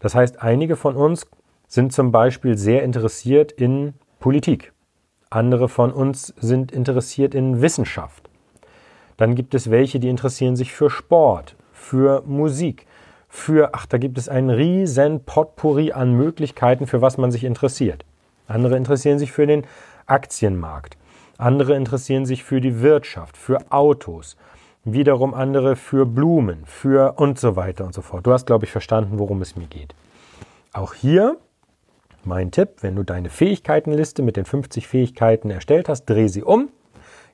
Das 0.00 0.14
heißt, 0.14 0.40
einige 0.40 0.74
von 0.74 0.96
uns 0.96 1.26
sind 1.66 1.92
zum 1.92 2.12
Beispiel 2.12 2.56
sehr 2.56 2.82
interessiert 2.82 3.52
in 3.52 3.92
Politik. 4.20 4.72
Andere 5.28 5.68
von 5.68 5.92
uns 5.92 6.28
sind 6.38 6.72
interessiert 6.72 7.34
in 7.34 7.60
Wissenschaft. 7.60 8.25
Dann 9.16 9.34
gibt 9.34 9.54
es 9.54 9.70
welche, 9.70 10.00
die 10.00 10.08
interessieren 10.08 10.56
sich 10.56 10.72
für 10.72 10.90
Sport, 10.90 11.56
für 11.72 12.22
Musik, 12.26 12.86
für, 13.28 13.70
ach, 13.74 13.86
da 13.86 13.98
gibt 13.98 14.18
es 14.18 14.28
einen 14.28 14.50
riesen 14.50 15.24
Potpourri 15.24 15.92
an 15.92 16.12
Möglichkeiten, 16.12 16.86
für 16.86 17.02
was 17.02 17.18
man 17.18 17.30
sich 17.30 17.44
interessiert. 17.44 18.04
Andere 18.46 18.76
interessieren 18.76 19.18
sich 19.18 19.32
für 19.32 19.46
den 19.46 19.64
Aktienmarkt. 20.06 20.96
Andere 21.38 21.74
interessieren 21.74 22.24
sich 22.24 22.44
für 22.44 22.60
die 22.60 22.80
Wirtschaft, 22.80 23.36
für 23.36 23.58
Autos. 23.70 24.36
wiederum 24.88 25.34
andere 25.34 25.74
für 25.74 26.06
Blumen, 26.06 26.64
für 26.64 27.14
und 27.16 27.40
so 27.40 27.56
weiter 27.56 27.84
und 27.84 27.92
so 27.92 28.02
fort. 28.02 28.24
Du 28.24 28.32
hast, 28.32 28.46
glaube 28.46 28.66
ich, 28.66 28.70
verstanden, 28.70 29.18
worum 29.18 29.42
es 29.42 29.56
mir 29.56 29.66
geht. 29.66 29.96
Auch 30.72 30.94
hier 30.94 31.38
mein 32.22 32.52
Tipp, 32.52 32.68
wenn 32.82 32.94
du 32.94 33.02
deine 33.02 33.28
Fähigkeitenliste 33.28 34.22
mit 34.22 34.36
den 34.36 34.44
50 34.44 34.86
Fähigkeiten 34.86 35.50
erstellt 35.50 35.88
hast, 35.88 36.04
dreh 36.06 36.28
sie 36.28 36.44
um. 36.44 36.68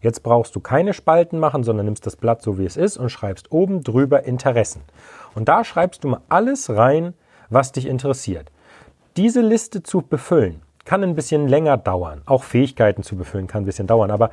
Jetzt 0.03 0.25
brauchst 0.25 0.55
du 0.57 0.61
keine 0.61 0.93
Spalten 0.93 1.39
machen, 1.39 1.63
sondern 1.63 1.87
nimmst 1.87 2.05
das 2.05 2.17
Blatt 2.17 2.43
so 2.43 2.59
wie 2.59 2.65
es 2.65 2.77
ist 2.77 2.97
und 2.97 3.09
schreibst 3.09 3.53
oben 3.53 3.83
drüber 3.83 4.25
Interessen. 4.25 4.83
Und 5.35 5.49
da 5.49 5.65
schreibst 5.65 6.05
du 6.05 6.09
mal 6.09 6.21
alles 6.29 6.69
rein, 6.71 7.15
was 7.51 7.73
dich 7.73 7.87
interessiert. 7.87 8.51
Diese 9.17 9.41
Liste 9.41 9.83
zu 9.83 10.03
befüllen, 10.03 10.61
kann 10.85 11.03
ein 11.03 11.15
bisschen 11.15 11.49
länger 11.49 11.77
dauern. 11.77 12.23
Auch 12.27 12.43
Fähigkeiten 12.43 13.03
zu 13.03 13.17
befüllen 13.17 13.47
kann 13.47 13.63
ein 13.63 13.67
bisschen 13.67 13.87
dauern. 13.87 14.11
Aber 14.11 14.31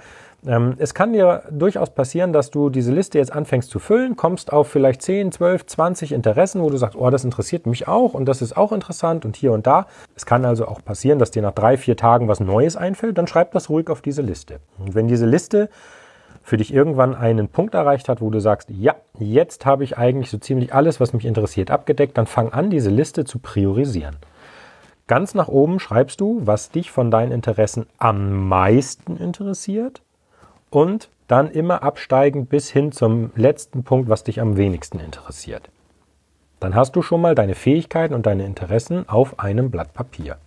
ähm, 0.48 0.76
es 0.78 0.94
kann 0.94 1.14
dir 1.14 1.44
durchaus 1.52 1.90
passieren, 1.92 2.34
dass 2.34 2.50
du 2.50 2.70
diese 2.70 2.92
Liste 2.92 3.18
jetzt 3.18 3.32
anfängst 3.32 3.70
zu 3.70 3.80
füllen, 3.80 4.16
kommst 4.16 4.52
auf 4.52 4.68
vielleicht 4.68 5.02
10, 5.02 5.32
12, 5.32 5.66
20 5.66 6.12
Interessen, 6.12 6.62
wo 6.62 6.70
du 6.70 6.78
sagst, 6.78 6.98
oh, 6.98 7.10
das 7.10 7.24
interessiert 7.24 7.66
mich 7.66 7.88
auch 7.88 8.14
und 8.14 8.26
das 8.26 8.42
ist 8.42 8.58
auch 8.58 8.72
interessant 8.72 9.26
und 9.26 9.36
hier 9.36 9.52
und 9.52 9.68
da. 9.68 9.86
Es 10.16 10.26
kann 10.26 10.46
also 10.46 10.68
auch 10.68 10.84
passieren, 10.84 11.20
dass 11.20 11.32
dir 11.32 11.42
nach 11.42 11.54
drei, 11.54 11.78
vier 11.78 11.98
Tagen 11.98 12.28
was 12.28 12.40
Neues 12.40 12.76
einfällt, 12.76 13.18
dann 13.18 13.28
schreib 13.28 13.52
das 13.52 13.70
ruhig 13.70 13.90
auf 13.90 14.02
diese 14.02 14.22
Liste. 14.22 14.60
Und 14.80 14.96
wenn 14.96 15.08
diese 15.08 15.26
Liste 15.26 15.70
für 16.42 16.58
dich 16.58 16.74
irgendwann 16.74 17.16
einen 17.16 17.50
Punkt 17.50 17.76
erreicht 17.76 18.10
hat, 18.10 18.22
wo 18.22 18.30
du 18.30 18.40
sagst, 18.40 18.70
ja, 18.72 18.96
jetzt 19.20 19.66
habe 19.66 19.84
ich 19.84 19.98
eigentlich 19.98 20.32
so 20.32 20.38
ziemlich 20.38 20.74
alles, 20.74 21.00
was 21.00 21.14
mich 21.14 21.26
interessiert, 21.26 21.70
abgedeckt, 21.70 22.18
dann 22.18 22.26
fang 22.26 22.52
an, 22.52 22.70
diese 22.70 22.90
Liste 22.90 23.24
zu 23.24 23.40
priorisieren. 23.40 24.16
Ganz 25.10 25.34
nach 25.34 25.48
oben 25.48 25.80
schreibst 25.80 26.22
du, 26.22 26.40
was 26.44 26.70
dich 26.70 26.92
von 26.92 27.10
deinen 27.10 27.32
Interessen 27.32 27.88
am 27.98 28.48
meisten 28.48 29.18
interessiert 29.18 30.04
und 30.70 31.10
dann 31.28 31.50
immer 31.50 31.82
absteigen 31.82 32.46
bis 32.46 32.70
hin 32.70 32.92
zum 32.92 33.32
letzten 33.36 33.84
Punkt, 33.84 34.08
was 34.08 34.24
dich 34.24 34.40
am 34.40 34.56
wenigsten 34.56 35.00
interessiert. 35.00 35.72
Dann 36.60 36.76
hast 36.76 36.96
du 36.96 37.02
schon 37.02 37.22
mal 37.22 37.34
deine 37.34 37.56
Fähigkeiten 37.56 38.14
und 38.14 38.28
deine 38.28 38.46
Interessen 38.46 39.10
auf 39.10 39.40
einem 39.40 39.72
Blatt 39.72 39.96
Papier. 39.96 40.38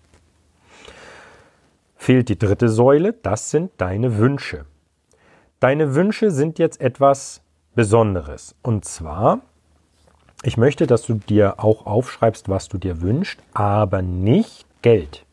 Fehlt 1.96 2.28
die 2.28 2.38
dritte 2.38 2.68
Säule, 2.68 3.14
das 3.14 3.50
sind 3.50 3.72
deine 3.78 4.16
Wünsche. 4.18 4.64
Deine 5.58 5.96
Wünsche 5.96 6.30
sind 6.30 6.60
jetzt 6.60 6.80
etwas 6.80 7.42
Besonderes. 7.74 8.54
Und 8.62 8.84
zwar 8.84 9.40
ich 10.42 10.56
möchte, 10.56 10.86
dass 10.86 11.02
du 11.06 11.14
dir 11.14 11.54
auch 11.58 11.86
aufschreibst, 11.86 12.48
was 12.48 12.68
du 12.68 12.78
dir 12.78 13.00
wünschst, 13.00 13.40
aber 13.54 14.02
nicht 14.02 14.66
Geld. 14.82 15.24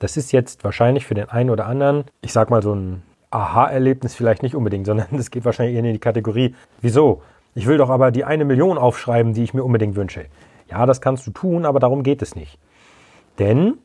Das 0.00 0.16
ist 0.16 0.32
jetzt 0.32 0.64
wahrscheinlich 0.64 1.06
für 1.06 1.14
den 1.14 1.28
einen 1.28 1.50
oder 1.50 1.66
anderen, 1.66 2.04
ich 2.20 2.32
sag 2.32 2.50
mal 2.50 2.62
so 2.62 2.74
ein 2.74 3.02
Aha-Erlebnis 3.30 4.14
vielleicht 4.14 4.42
nicht 4.42 4.54
unbedingt, 4.54 4.86
sondern 4.86 5.06
das 5.12 5.30
geht 5.30 5.44
wahrscheinlich 5.44 5.76
eher 5.76 5.84
in 5.84 5.92
die 5.92 5.98
Kategorie, 5.98 6.54
wieso? 6.80 7.22
Ich 7.54 7.66
will 7.66 7.78
doch 7.78 7.90
aber 7.90 8.10
die 8.10 8.24
eine 8.24 8.44
Million 8.44 8.78
aufschreiben, 8.78 9.32
die 9.32 9.44
ich 9.44 9.54
mir 9.54 9.62
unbedingt 9.62 9.94
wünsche. 9.94 10.26
Ja, 10.68 10.86
das 10.86 11.00
kannst 11.00 11.26
du 11.26 11.30
tun, 11.30 11.64
aber 11.64 11.78
darum 11.78 12.02
geht 12.02 12.20
es 12.20 12.34
nicht. 12.34 12.58
Denn 13.38 13.78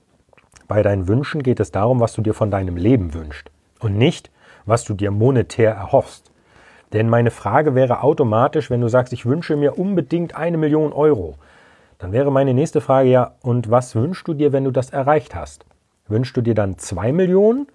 bei 0.67 0.81
deinen 0.81 1.07
Wünschen 1.07 1.43
geht 1.43 1.59
es 1.59 1.71
darum, 1.71 1.99
was 1.99 2.13
du 2.13 2.21
dir 2.21 2.33
von 2.33 2.49
deinem 2.49 2.77
Leben 2.77 3.13
wünschst 3.13 3.51
und 3.79 3.95
nicht, 3.95 4.31
was 4.65 4.85
du 4.85 4.95
dir 4.95 5.11
monetär 5.11 5.71
erhoffst. 5.71 6.28
Denn 6.93 7.09
meine 7.09 7.31
Frage 7.31 7.75
wäre 7.75 8.01
automatisch, 8.01 8.69
wenn 8.69 8.81
du 8.81 8.87
sagst, 8.87 9.13
ich 9.13 9.25
wünsche 9.25 9.55
mir 9.55 9.77
unbedingt 9.77 10.35
eine 10.35 10.57
Million 10.57 10.91
Euro, 10.93 11.35
dann 11.99 12.13
wäre 12.13 12.31
meine 12.31 12.53
nächste 12.53 12.81
Frage 12.81 13.09
ja, 13.09 13.33
und 13.43 13.69
was 13.69 13.93
wünschst 13.93 14.27
du 14.27 14.33
dir, 14.33 14.53
wenn 14.53 14.63
du 14.63 14.71
das 14.71 14.89
erreicht 14.89 15.35
hast? 15.35 15.65
Wünschst 16.07 16.35
du 16.35 16.41
dir 16.41 16.55
dann 16.55 16.77
zwei 16.77 17.11
Millionen 17.11 17.67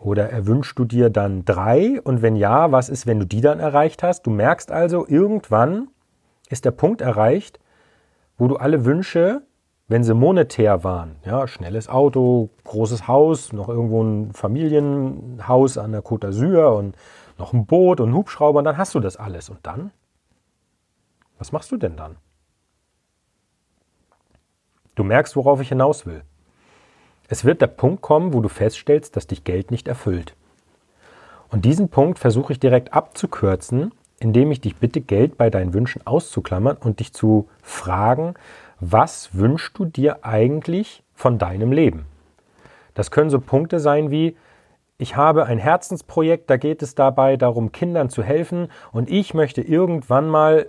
oder 0.00 0.30
erwünschst 0.30 0.78
du 0.78 0.84
dir 0.84 1.10
dann 1.10 1.44
drei? 1.44 2.00
Und 2.02 2.22
wenn 2.22 2.34
ja, 2.34 2.72
was 2.72 2.88
ist, 2.88 3.06
wenn 3.06 3.20
du 3.20 3.26
die 3.26 3.42
dann 3.42 3.60
erreicht 3.60 4.02
hast? 4.02 4.26
Du 4.26 4.30
merkst 4.30 4.72
also, 4.72 5.06
irgendwann 5.06 5.88
ist 6.48 6.64
der 6.64 6.70
Punkt 6.70 7.02
erreicht, 7.02 7.60
wo 8.38 8.48
du 8.48 8.56
alle 8.56 8.84
Wünsche, 8.84 9.42
wenn 9.86 10.02
sie 10.02 10.14
monetär 10.14 10.82
waren, 10.82 11.16
ja, 11.24 11.46
schnelles 11.46 11.88
Auto, 11.88 12.50
großes 12.64 13.06
Haus, 13.06 13.52
noch 13.52 13.68
irgendwo 13.68 14.02
ein 14.02 14.32
Familienhaus 14.32 15.78
an 15.78 15.92
der 15.92 16.02
Côte 16.02 16.28
d'Azur 16.28 16.76
und 16.76 16.96
noch 17.38 17.52
ein 17.52 17.66
Boot 17.66 18.00
und 18.00 18.14
Hubschrauber 18.14 18.58
und 18.58 18.64
dann 18.64 18.78
hast 18.78 18.94
du 18.94 19.00
das 19.00 19.16
alles. 19.16 19.48
Und 19.48 19.66
dann? 19.66 19.90
Was 21.38 21.52
machst 21.52 21.70
du 21.70 21.76
denn 21.76 21.96
dann? 21.96 22.16
Du 24.94 25.04
merkst, 25.04 25.36
worauf 25.36 25.60
ich 25.60 25.68
hinaus 25.68 26.06
will. 26.06 26.22
Es 27.28 27.44
wird 27.44 27.60
der 27.60 27.68
Punkt 27.68 28.02
kommen, 28.02 28.32
wo 28.32 28.40
du 28.40 28.48
feststellst, 28.48 29.14
dass 29.14 29.26
dich 29.26 29.44
Geld 29.44 29.70
nicht 29.70 29.86
erfüllt. 29.86 30.34
Und 31.50 31.64
diesen 31.64 31.88
Punkt 31.88 32.18
versuche 32.18 32.52
ich 32.52 32.60
direkt 32.60 32.92
abzukürzen, 32.92 33.92
indem 34.18 34.50
ich 34.50 34.60
dich 34.60 34.76
bitte, 34.76 35.00
Geld 35.00 35.38
bei 35.38 35.50
deinen 35.50 35.74
Wünschen 35.74 36.06
auszuklammern 36.06 36.76
und 36.78 37.00
dich 37.00 37.12
zu 37.12 37.48
fragen, 37.62 38.34
was 38.80 39.34
wünschst 39.34 39.78
du 39.78 39.84
dir 39.84 40.24
eigentlich 40.24 41.02
von 41.14 41.38
deinem 41.38 41.72
Leben? 41.72 42.06
Das 42.94 43.10
können 43.10 43.30
so 43.30 43.40
Punkte 43.40 43.78
sein 43.78 44.10
wie, 44.10 44.36
ich 44.98 45.14
habe 45.14 45.46
ein 45.46 45.58
Herzensprojekt, 45.58 46.50
da 46.50 46.56
geht 46.56 46.82
es 46.82 46.96
dabei 46.96 47.36
darum, 47.36 47.70
Kindern 47.70 48.10
zu 48.10 48.24
helfen 48.24 48.68
und 48.92 49.08
ich 49.08 49.32
möchte 49.32 49.62
irgendwann 49.62 50.28
mal 50.28 50.66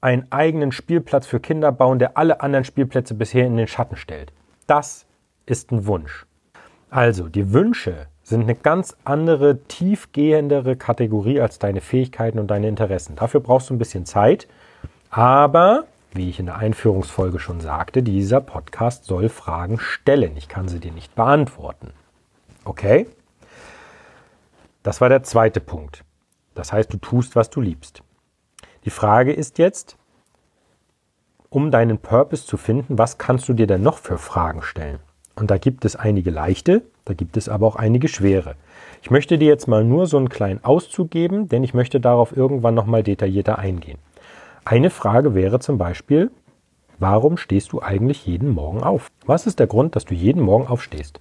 einen 0.00 0.30
eigenen 0.30 0.70
Spielplatz 0.70 1.26
für 1.26 1.40
Kinder 1.40 1.72
bauen, 1.72 1.98
der 1.98 2.16
alle 2.16 2.40
anderen 2.40 2.64
Spielplätze 2.64 3.14
bisher 3.14 3.46
in 3.46 3.56
den 3.56 3.66
Schatten 3.66 3.96
stellt. 3.96 4.32
Das 4.68 5.06
ist 5.46 5.72
ein 5.72 5.86
Wunsch. 5.86 6.26
Also, 6.88 7.28
die 7.28 7.52
Wünsche 7.52 8.06
sind 8.22 8.42
eine 8.42 8.54
ganz 8.54 8.96
andere, 9.04 9.58
tiefgehendere 9.64 10.76
Kategorie 10.76 11.40
als 11.40 11.58
deine 11.58 11.80
Fähigkeiten 11.80 12.38
und 12.38 12.46
deine 12.46 12.68
Interessen. 12.68 13.16
Dafür 13.16 13.40
brauchst 13.40 13.70
du 13.70 13.74
ein 13.74 13.78
bisschen 13.78 14.06
Zeit, 14.06 14.46
aber 15.10 15.84
wie 16.12 16.30
ich 16.30 16.38
in 16.38 16.46
der 16.46 16.58
Einführungsfolge 16.58 17.40
schon 17.40 17.60
sagte, 17.60 18.04
dieser 18.04 18.40
Podcast 18.40 19.04
soll 19.04 19.28
Fragen 19.28 19.80
stellen. 19.80 20.36
Ich 20.36 20.48
kann 20.48 20.68
sie 20.68 20.78
dir 20.78 20.92
nicht 20.92 21.16
beantworten. 21.16 21.90
Okay? 22.64 23.08
Das 24.84 25.00
war 25.00 25.08
der 25.08 25.22
zweite 25.22 25.60
Punkt. 25.60 26.04
Das 26.54 26.72
heißt, 26.72 26.92
du 26.92 26.98
tust, 26.98 27.34
was 27.34 27.48
du 27.48 27.62
liebst. 27.62 28.02
Die 28.84 28.90
Frage 28.90 29.32
ist 29.32 29.56
jetzt, 29.58 29.96
um 31.48 31.70
deinen 31.70 31.96
Purpose 31.96 32.46
zu 32.46 32.58
finden, 32.58 32.98
was 32.98 33.16
kannst 33.16 33.48
du 33.48 33.54
dir 33.54 33.66
denn 33.66 33.80
noch 33.80 33.96
für 33.96 34.18
Fragen 34.18 34.60
stellen? 34.60 34.98
Und 35.36 35.50
da 35.50 35.56
gibt 35.56 35.86
es 35.86 35.96
einige 35.96 36.30
leichte, 36.30 36.82
da 37.06 37.14
gibt 37.14 37.38
es 37.38 37.48
aber 37.48 37.66
auch 37.66 37.76
einige 37.76 38.08
schwere. 38.08 38.56
Ich 39.00 39.10
möchte 39.10 39.38
dir 39.38 39.48
jetzt 39.48 39.68
mal 39.68 39.84
nur 39.84 40.06
so 40.06 40.18
einen 40.18 40.28
kleinen 40.28 40.62
Auszug 40.62 41.10
geben, 41.10 41.48
denn 41.48 41.64
ich 41.64 41.72
möchte 41.72 41.98
darauf 41.98 42.36
irgendwann 42.36 42.74
nochmal 42.74 43.02
detaillierter 43.02 43.58
eingehen. 43.58 43.98
Eine 44.66 44.90
Frage 44.90 45.34
wäre 45.34 45.60
zum 45.60 45.78
Beispiel, 45.78 46.30
warum 46.98 47.38
stehst 47.38 47.72
du 47.72 47.80
eigentlich 47.80 48.26
jeden 48.26 48.50
Morgen 48.50 48.82
auf? 48.82 49.10
Was 49.24 49.46
ist 49.46 49.60
der 49.60 49.66
Grund, 49.66 49.96
dass 49.96 50.04
du 50.04 50.12
jeden 50.12 50.42
Morgen 50.42 50.66
aufstehst? 50.66 51.20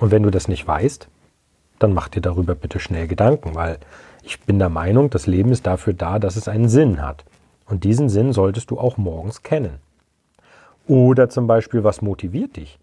Und 0.00 0.10
wenn 0.10 0.22
du 0.22 0.30
das 0.30 0.48
nicht 0.48 0.68
weißt, 0.68 1.08
dann 1.78 1.92
mach 1.92 2.08
dir 2.08 2.20
darüber 2.20 2.54
bitte 2.54 2.80
schnell 2.80 3.06
Gedanken, 3.06 3.54
weil 3.54 3.78
ich 4.22 4.40
bin 4.40 4.58
der 4.58 4.68
Meinung, 4.68 5.10
das 5.10 5.26
Leben 5.26 5.52
ist 5.52 5.66
dafür 5.66 5.92
da, 5.92 6.18
dass 6.18 6.36
es 6.36 6.48
einen 6.48 6.68
Sinn 6.68 7.00
hat. 7.02 7.24
Und 7.66 7.84
diesen 7.84 8.08
Sinn 8.08 8.32
solltest 8.32 8.70
du 8.70 8.78
auch 8.78 8.96
morgens 8.96 9.42
kennen. 9.42 9.78
Oder 10.86 11.28
zum 11.28 11.46
Beispiel, 11.46 11.84
was 11.84 12.02
motiviert 12.02 12.56
dich? 12.56 12.78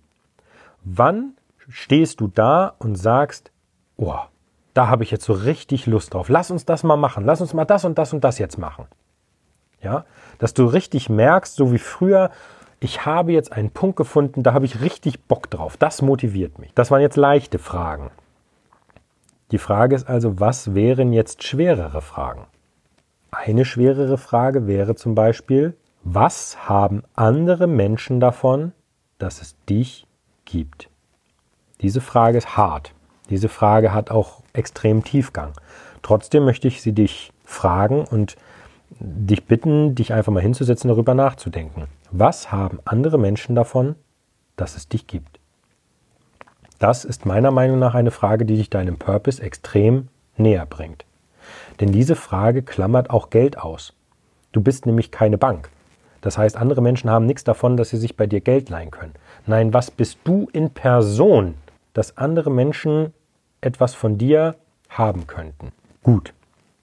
Wann 0.83 1.33
stehst 1.69 2.19
du 2.19 2.27
da 2.27 2.73
und 2.79 2.95
sagst, 2.95 3.51
oh, 3.97 4.19
da 4.73 4.87
habe 4.87 5.03
ich 5.03 5.11
jetzt 5.11 5.25
so 5.25 5.33
richtig 5.33 5.85
Lust 5.85 6.13
drauf. 6.13 6.29
Lass 6.29 6.51
uns 6.51 6.65
das 6.65 6.83
mal 6.83 6.97
machen. 6.97 7.25
Lass 7.25 7.41
uns 7.41 7.53
mal 7.53 7.65
das 7.65 7.85
und 7.85 7.97
das 7.97 8.13
und 8.13 8.23
das 8.23 8.39
jetzt 8.39 8.57
machen. 8.57 8.85
Ja, 9.81 10.05
dass 10.39 10.53
du 10.53 10.65
richtig 10.65 11.09
merkst, 11.09 11.55
so 11.55 11.73
wie 11.73 11.77
früher, 11.77 12.31
ich 12.79 13.05
habe 13.05 13.33
jetzt 13.33 13.51
einen 13.51 13.69
Punkt 13.69 13.97
gefunden, 13.97 14.43
da 14.43 14.53
habe 14.53 14.65
ich 14.65 14.81
richtig 14.81 15.23
Bock 15.23 15.49
drauf. 15.49 15.77
Das 15.77 16.01
motiviert 16.01 16.57
mich. 16.57 16.73
Das 16.73 16.89
waren 16.89 17.01
jetzt 17.01 17.17
leichte 17.17 17.59
Fragen. 17.59 18.11
Die 19.53 19.59
Frage 19.59 19.95
ist 19.95 20.09
also, 20.09 20.39
was 20.39 20.73
wären 20.73 21.13
jetzt 21.13 21.43
schwerere 21.43 22.01
Fragen? 22.01 22.47
Eine 23.29 23.65
schwerere 23.65 24.17
Frage 24.17 24.65
wäre 24.65 24.95
zum 24.95 25.13
Beispiel, 25.13 25.77
was 26.03 26.67
haben 26.67 27.03
andere 27.13 27.67
Menschen 27.67 28.19
davon, 28.19 28.71
dass 29.19 29.43
es 29.43 29.55
dich 29.69 30.07
gibt? 30.45 30.89
Diese 31.81 32.01
Frage 32.01 32.39
ist 32.39 32.57
hart. 32.57 32.95
Diese 33.29 33.47
Frage 33.47 33.93
hat 33.93 34.09
auch 34.09 34.41
extrem 34.53 35.03
Tiefgang. 35.03 35.53
Trotzdem 36.01 36.45
möchte 36.45 36.67
ich 36.67 36.81
sie 36.81 36.93
dich 36.93 37.31
fragen 37.45 38.05
und 38.05 38.37
dich 38.99 39.45
bitten, 39.45 39.93
dich 39.93 40.13
einfach 40.13 40.33
mal 40.33 40.41
hinzusetzen, 40.41 40.87
darüber 40.87 41.13
nachzudenken. 41.13 41.85
Was 42.09 42.51
haben 42.51 42.79
andere 42.85 43.19
Menschen 43.19 43.53
davon, 43.53 43.93
dass 44.55 44.75
es 44.75 44.89
dich 44.89 45.05
gibt? 45.05 45.32
Das 46.83 47.05
ist 47.05 47.25
meiner 47.25 47.51
Meinung 47.51 47.79
nach 47.79 47.95
eine 47.95 48.11
Frage, 48.11 48.43
die 48.43 48.57
dich 48.57 48.69
deinem 48.69 48.97
Purpose 48.97 49.41
extrem 49.41 50.09
näher 50.35 50.65
bringt. 50.65 51.05
Denn 51.79 51.93
diese 51.93 52.17
Frage 52.17 52.61
klammert 52.61 53.09
auch 53.09 53.29
Geld 53.29 53.57
aus. 53.57 53.93
Du 54.51 54.59
bist 54.59 54.85
nämlich 54.85 55.09
keine 55.09 55.37
Bank. 55.37 55.69
Das 56.19 56.37
heißt, 56.37 56.57
andere 56.57 56.81
Menschen 56.81 57.09
haben 57.09 57.25
nichts 57.25 57.45
davon, 57.45 57.77
dass 57.77 57.87
sie 57.87 57.97
sich 57.97 58.17
bei 58.17 58.27
dir 58.27 58.41
Geld 58.41 58.69
leihen 58.69 58.91
können. 58.91 59.13
Nein, 59.45 59.73
was 59.73 59.91
bist 59.91 60.19
du 60.25 60.49
in 60.51 60.71
Person, 60.71 61.53
dass 61.93 62.17
andere 62.17 62.51
Menschen 62.51 63.13
etwas 63.61 63.95
von 63.95 64.17
dir 64.17 64.57
haben 64.89 65.25
könnten? 65.25 65.71
Gut. 66.03 66.33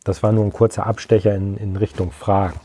Das 0.04 0.22
war 0.22 0.32
nur 0.32 0.46
ein 0.46 0.52
kurzer 0.54 0.86
Abstecher 0.86 1.34
in, 1.34 1.58
in 1.58 1.76
Richtung 1.76 2.10
Fragen. 2.10 2.58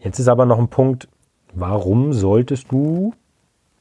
Jetzt 0.00 0.18
ist 0.18 0.26
aber 0.26 0.46
noch 0.46 0.58
ein 0.58 0.66
Punkt, 0.66 1.06
warum 1.54 2.12
solltest 2.12 2.72
du, 2.72 3.14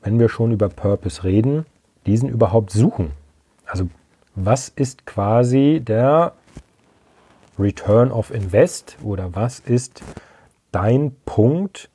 wenn 0.04 0.20
wir 0.20 0.30
schon 0.30 0.52
über 0.52 0.70
Purpose 0.70 1.24
reden, 1.24 1.66
diesen 2.06 2.30
überhaupt 2.30 2.72
suchen? 2.72 3.12
Also 3.66 3.90
was 4.36 4.70
ist 4.70 5.06
quasi 5.06 5.82
der 5.84 6.34
Return 7.58 8.12
of 8.12 8.32
Invest 8.32 8.98
oder 9.04 9.36
was 9.36 9.60
ist 9.60 10.02
dein 10.72 11.16
Punkt, 11.26 11.90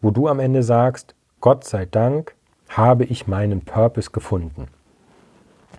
wo 0.00 0.10
du 0.10 0.28
am 0.28 0.40
Ende 0.40 0.62
sagst, 0.62 1.14
Gott 1.40 1.64
sei 1.64 1.86
Dank 1.86 2.34
habe 2.68 3.04
ich 3.04 3.26
meinen 3.26 3.64
Purpose 3.64 4.10
gefunden. 4.10 4.66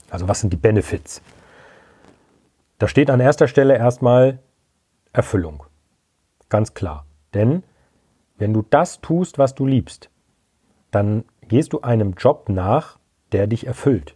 Also 0.10 0.28
was 0.28 0.40
sind 0.40 0.54
die 0.54 0.58
Benefits? 0.58 1.22
Da 2.78 2.88
steht 2.88 3.10
an 3.10 3.20
erster 3.20 3.48
Stelle 3.48 3.76
erstmal 3.76 4.40
Erfüllung. 5.12 5.64
Ganz 6.50 6.74
klar. 6.74 7.06
Denn 7.34 7.64
wenn 8.38 8.54
du 8.54 8.64
das 8.70 9.02
tust, 9.02 9.38
was 9.38 9.56
du 9.56 9.66
liebst, 9.66 10.10
dann 10.92 11.26
gehst 11.48 11.74
du 11.74 11.82
einem 11.82 12.14
Job 12.14 12.50
nach, 12.50 13.00
der 13.32 13.48
dich 13.48 13.68
erfüllt. 13.68 14.16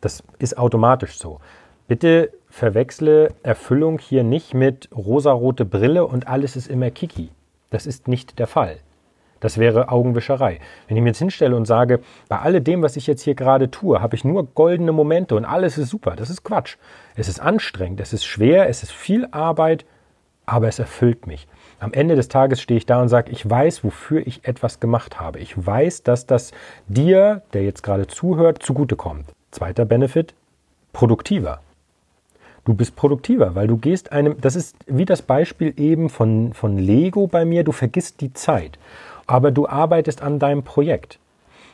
Das 0.00 0.22
ist 0.38 0.56
automatisch 0.56 1.18
so. 1.18 1.40
Bitte 1.88 2.30
verwechsle 2.48 3.34
Erfüllung 3.42 3.98
hier 3.98 4.22
nicht 4.22 4.54
mit 4.54 4.88
rosarote 4.94 5.64
Brille 5.64 6.06
und 6.06 6.28
alles 6.28 6.56
ist 6.56 6.68
immer 6.68 6.90
Kiki. 6.90 7.30
Das 7.70 7.86
ist 7.86 8.08
nicht 8.08 8.38
der 8.38 8.46
Fall. 8.46 8.78
Das 9.40 9.56
wäre 9.56 9.88
Augenwischerei. 9.88 10.60
Wenn 10.86 10.96
ich 10.96 11.02
mir 11.02 11.10
jetzt 11.10 11.18
hinstelle 11.18 11.56
und 11.56 11.64
sage, 11.64 12.00
bei 12.28 12.38
alledem, 12.38 12.82
was 12.82 12.96
ich 12.96 13.06
jetzt 13.06 13.22
hier 13.22 13.34
gerade 13.34 13.70
tue, 13.70 14.00
habe 14.00 14.14
ich 14.14 14.24
nur 14.24 14.44
goldene 14.46 14.92
Momente 14.92 15.34
und 15.34 15.46
alles 15.46 15.78
ist 15.78 15.88
super, 15.88 16.14
das 16.14 16.28
ist 16.28 16.44
Quatsch. 16.44 16.76
Es 17.16 17.28
ist 17.28 17.40
anstrengend, 17.40 18.00
es 18.00 18.12
ist 18.12 18.24
schwer, 18.24 18.68
es 18.68 18.82
ist 18.82 18.92
viel 18.92 19.26
Arbeit, 19.30 19.86
aber 20.44 20.68
es 20.68 20.78
erfüllt 20.78 21.26
mich. 21.26 21.48
Am 21.80 21.92
Ende 21.92 22.14
des 22.14 22.28
Tages 22.28 22.60
stehe 22.60 22.78
ich 22.78 22.86
da 22.86 23.00
und 23.02 23.08
sage, 23.08 23.32
ich 23.32 23.48
weiß, 23.48 23.82
wofür 23.82 24.26
ich 24.26 24.46
etwas 24.46 24.78
gemacht 24.78 25.18
habe. 25.18 25.40
Ich 25.40 25.54
weiß, 25.66 26.02
dass 26.04 26.26
das 26.26 26.52
dir, 26.86 27.42
der 27.52 27.64
jetzt 27.64 27.82
gerade 27.82 28.06
zuhört, 28.06 28.62
zugutekommt. 28.62 29.26
Zweiter 29.50 29.84
Benefit, 29.84 30.34
produktiver. 30.92 31.60
Du 32.64 32.74
bist 32.74 32.94
produktiver, 32.94 33.54
weil 33.54 33.66
du 33.66 33.78
gehst 33.78 34.12
einem, 34.12 34.40
das 34.40 34.54
ist 34.54 34.76
wie 34.86 35.06
das 35.06 35.22
Beispiel 35.22 35.72
eben 35.78 36.10
von, 36.10 36.52
von 36.52 36.78
Lego 36.78 37.26
bei 37.26 37.44
mir, 37.44 37.64
du 37.64 37.72
vergisst 37.72 38.20
die 38.20 38.34
Zeit 38.34 38.78
aber 39.30 39.52
du 39.52 39.68
arbeitest 39.68 40.22
an 40.22 40.40
deinem 40.40 40.64
Projekt. 40.64 41.20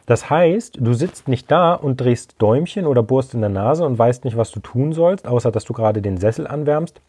Das 0.05 0.29
heißt, 0.29 0.77
du 0.79 0.93
sitzt 0.93 1.27
nicht 1.27 1.51
da 1.51 1.73
und 1.73 2.01
drehst 2.01 2.35
Däumchen 2.39 2.87
oder 2.87 3.03
bohrst 3.03 3.33
in 3.33 3.41
der 3.41 3.51
Nase 3.51 3.85
und 3.85 3.99
weißt 3.99 4.25
nicht, 4.25 4.37
was 4.37 4.51
du 4.51 4.61
tun 4.61 4.93
sollst, 4.93 5.27
außer 5.27 5.51
dass 5.51 5.65
du 5.65 5.73
gerade 5.73 6.03
den 6.03 6.19
Sessel 6.19 6.47
anwärmst. 6.47 7.01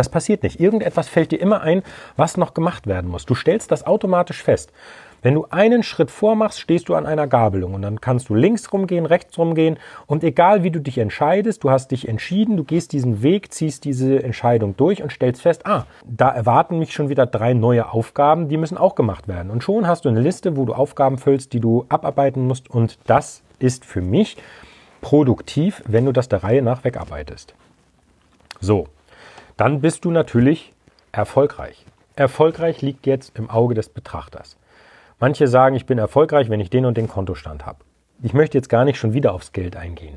Das 0.00 0.08
passiert 0.08 0.44
nicht. 0.44 0.58
Irgendetwas 0.58 1.10
fällt 1.10 1.30
dir 1.30 1.42
immer 1.42 1.60
ein, 1.60 1.82
was 2.16 2.38
noch 2.38 2.54
gemacht 2.54 2.86
werden 2.86 3.10
muss. 3.10 3.26
Du 3.26 3.34
stellst 3.34 3.70
das 3.70 3.86
automatisch 3.86 4.42
fest. 4.42 4.72
Wenn 5.20 5.34
du 5.34 5.44
einen 5.50 5.82
Schritt 5.82 6.10
vormachst, 6.10 6.58
stehst 6.58 6.88
du 6.88 6.94
an 6.94 7.04
einer 7.04 7.26
Gabelung 7.26 7.74
und 7.74 7.82
dann 7.82 8.00
kannst 8.00 8.30
du 8.30 8.34
links 8.34 8.72
rumgehen, 8.72 9.04
rechts 9.04 9.36
rumgehen 9.36 9.76
und 10.06 10.24
egal 10.24 10.62
wie 10.62 10.70
du 10.70 10.80
dich 10.80 10.96
entscheidest, 10.96 11.64
du 11.64 11.70
hast 11.70 11.90
dich 11.90 12.08
entschieden, 12.08 12.56
du 12.56 12.64
gehst 12.64 12.92
diesen 12.92 13.22
Weg, 13.22 13.52
ziehst 13.52 13.84
diese 13.84 14.22
Entscheidung 14.22 14.74
durch 14.74 15.02
und 15.02 15.12
stellst 15.12 15.42
fest, 15.42 15.66
ah, 15.66 15.84
da 16.06 16.30
erwarten 16.30 16.78
mich 16.78 16.94
schon 16.94 17.10
wieder 17.10 17.26
drei 17.26 17.52
neue 17.52 17.92
Aufgaben, 17.92 18.48
die 18.48 18.56
müssen 18.56 18.78
auch 18.78 18.94
gemacht 18.94 19.28
werden. 19.28 19.50
Und 19.50 19.62
schon 19.62 19.86
hast 19.86 20.06
du 20.06 20.08
eine 20.08 20.22
Liste, 20.22 20.56
wo 20.56 20.64
du 20.64 20.72
Aufgaben 20.72 21.18
füllst, 21.18 21.52
die 21.52 21.60
du 21.60 21.84
abarbeiten 21.90 22.46
musst 22.46 22.70
und 22.70 22.98
das 23.04 23.42
ist 23.58 23.84
für 23.84 24.00
mich 24.00 24.38
produktiv, 25.02 25.82
wenn 25.86 26.06
du 26.06 26.12
das 26.12 26.30
der 26.30 26.42
Reihe 26.42 26.62
nach 26.62 26.84
wegarbeitest. 26.84 27.54
So, 28.62 28.88
dann 29.60 29.82
bist 29.82 30.06
du 30.06 30.10
natürlich 30.10 30.72
erfolgreich. 31.12 31.84
Erfolgreich 32.16 32.80
liegt 32.80 33.06
jetzt 33.06 33.38
im 33.38 33.50
Auge 33.50 33.74
des 33.74 33.90
Betrachters. 33.90 34.56
Manche 35.18 35.48
sagen, 35.48 35.76
ich 35.76 35.84
bin 35.84 35.98
erfolgreich, 35.98 36.48
wenn 36.48 36.60
ich 36.60 36.70
den 36.70 36.86
und 36.86 36.96
den 36.96 37.08
Kontostand 37.08 37.66
habe. 37.66 37.80
Ich 38.22 38.32
möchte 38.32 38.56
jetzt 38.56 38.70
gar 38.70 38.86
nicht 38.86 38.98
schon 38.98 39.12
wieder 39.12 39.34
aufs 39.34 39.52
Geld 39.52 39.76
eingehen. 39.76 40.16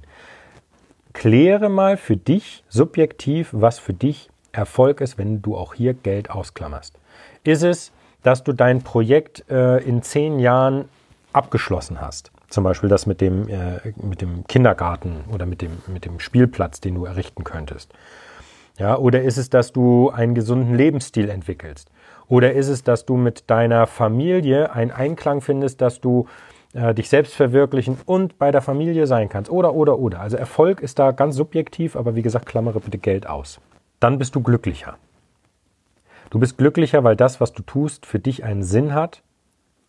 Kläre 1.12 1.68
mal 1.68 1.98
für 1.98 2.16
dich 2.16 2.64
subjektiv, 2.70 3.50
was 3.52 3.80
für 3.80 3.92
dich 3.92 4.30
Erfolg 4.54 5.02
ist, 5.02 5.18
wenn 5.18 5.42
du 5.42 5.58
auch 5.58 5.74
hier 5.74 5.94
Geld 5.94 6.30
ausklammerst. 6.30 6.98
Ist 7.44 7.64
es, 7.64 7.92
dass 8.22 8.46
du 8.46 8.54
dein 8.54 8.82
Projekt 8.82 9.44
äh, 9.50 9.80
in 9.80 10.04
zehn 10.04 10.40
Jahren 10.40 10.86
abgeschlossen 11.34 12.00
hast? 12.00 12.32
Zum 12.48 12.64
Beispiel 12.64 12.88
das 12.88 13.08
mit 13.08 13.20
dem, 13.20 13.50
äh, 13.50 13.92
mit 13.98 14.22
dem 14.22 14.48
Kindergarten 14.48 15.26
oder 15.34 15.46
mit 15.46 15.62
dem, 15.62 15.80
mit 15.88 16.06
dem 16.06 16.22
Spielplatz, 16.22 16.80
den 16.80 16.96
du 16.96 17.04
errichten 17.04 17.44
könntest. 17.44 17.94
Ja, 18.78 18.98
oder 18.98 19.22
ist 19.22 19.38
es, 19.38 19.50
dass 19.50 19.72
du 19.72 20.10
einen 20.10 20.34
gesunden 20.34 20.76
Lebensstil 20.76 21.30
entwickelst? 21.30 21.90
Oder 22.28 22.54
ist 22.54 22.70
es, 22.70 22.84
dass 22.84 23.06
du 23.06 23.16
mit 23.16 23.50
deiner 23.50 23.86
Familie 23.86 24.74
einen 24.74 24.92
Einklang 24.92 25.42
findest, 25.42 25.82
dass 25.82 26.02
du 26.02 26.28
äh, 26.74 26.94
dich 26.94 27.10
selbst 27.10 27.36
verwirklichen 27.36 27.98
und 28.06 28.40
bei 28.40 28.52
der 28.52 28.62
Familie 28.62 29.06
sein 29.06 29.30
kannst? 29.30 29.52
Oder, 29.52 29.76
oder, 29.76 30.00
oder. 30.00 30.20
Also 30.22 30.38
Erfolg 30.38 30.82
ist 30.82 30.98
da 30.98 31.12
ganz 31.12 31.36
subjektiv, 31.36 31.96
aber 31.96 32.16
wie 32.16 32.24
gesagt, 32.24 32.48
klammere 32.48 32.80
bitte 32.80 32.98
Geld 32.98 33.28
aus. 33.28 33.60
Dann 34.00 34.18
bist 34.18 34.34
du 34.36 34.42
glücklicher. 34.42 34.98
Du 36.32 36.40
bist 36.40 36.58
glücklicher, 36.58 37.04
weil 37.04 37.16
das, 37.16 37.40
was 37.40 37.54
du 37.54 37.62
tust, 37.62 38.08
für 38.08 38.18
dich 38.18 38.44
einen 38.44 38.64
Sinn 38.64 38.96
hat 38.96 39.22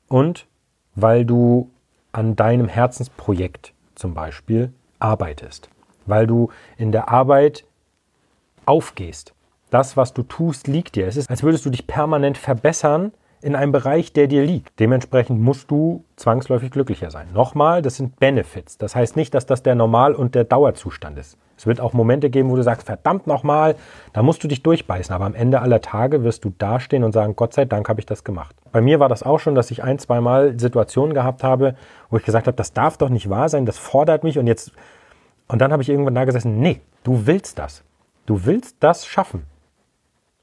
und 0.08 0.46
weil 0.94 1.24
du 1.24 1.70
an 2.12 2.36
deinem 2.36 2.68
Herzensprojekt 2.68 3.72
zum 3.94 4.12
Beispiel 4.12 4.72
arbeitest. 4.98 5.70
Weil 6.04 6.26
du 6.26 6.50
in 6.76 6.92
der 6.92 7.08
Arbeit 7.08 7.64
aufgehst 8.66 9.34
das, 9.74 9.96
was 9.96 10.14
du 10.14 10.22
tust, 10.22 10.68
liegt 10.68 10.94
dir. 10.94 11.08
Es 11.08 11.16
ist, 11.16 11.28
als 11.28 11.42
würdest 11.42 11.66
du 11.66 11.70
dich 11.70 11.88
permanent 11.88 12.38
verbessern 12.38 13.10
in 13.42 13.56
einem 13.56 13.72
Bereich, 13.72 14.12
der 14.12 14.28
dir 14.28 14.44
liegt. 14.44 14.78
Dementsprechend 14.78 15.40
musst 15.40 15.68
du 15.68 16.04
zwangsläufig 16.14 16.70
glücklicher 16.70 17.10
sein. 17.10 17.26
Nochmal, 17.34 17.82
das 17.82 17.96
sind 17.96 18.20
Benefits. 18.20 18.78
Das 18.78 18.94
heißt 18.94 19.16
nicht, 19.16 19.34
dass 19.34 19.46
das 19.46 19.64
der 19.64 19.74
Normal- 19.74 20.14
und 20.14 20.36
der 20.36 20.44
Dauerzustand 20.44 21.18
ist. 21.18 21.36
Es 21.56 21.66
wird 21.66 21.80
auch 21.80 21.92
Momente 21.92 22.30
geben, 22.30 22.50
wo 22.50 22.56
du 22.56 22.62
sagst, 22.62 22.86
verdammt 22.86 23.26
nochmal, 23.26 23.74
da 24.12 24.22
musst 24.22 24.44
du 24.44 24.48
dich 24.48 24.62
durchbeißen. 24.62 25.12
Aber 25.12 25.24
am 25.24 25.34
Ende 25.34 25.60
aller 25.60 25.80
Tage 25.80 26.22
wirst 26.22 26.44
du 26.44 26.54
dastehen 26.56 27.02
und 27.02 27.10
sagen, 27.10 27.34
Gott 27.34 27.52
sei 27.52 27.64
Dank 27.64 27.88
habe 27.88 27.98
ich 27.98 28.06
das 28.06 28.22
gemacht. 28.22 28.54
Bei 28.70 28.80
mir 28.80 29.00
war 29.00 29.08
das 29.08 29.24
auch 29.24 29.40
schon, 29.40 29.56
dass 29.56 29.72
ich 29.72 29.82
ein, 29.82 29.98
zwei 29.98 30.20
Mal 30.20 30.58
Situationen 30.58 31.14
gehabt 31.14 31.42
habe, 31.42 31.74
wo 32.10 32.16
ich 32.16 32.24
gesagt 32.24 32.46
habe, 32.46 32.56
das 32.56 32.72
darf 32.72 32.96
doch 32.96 33.08
nicht 33.08 33.28
wahr 33.28 33.48
sein, 33.48 33.66
das 33.66 33.76
fordert 33.76 34.22
mich 34.22 34.38
und 34.38 34.46
jetzt, 34.46 34.70
und 35.48 35.58
dann 35.60 35.72
habe 35.72 35.82
ich 35.82 35.88
irgendwann 35.88 36.14
da 36.14 36.24
gesessen, 36.24 36.60
nee, 36.60 36.80
du 37.02 37.26
willst 37.26 37.58
das. 37.58 37.82
Du 38.26 38.44
willst 38.44 38.76
das 38.80 39.06
schaffen. 39.06 39.44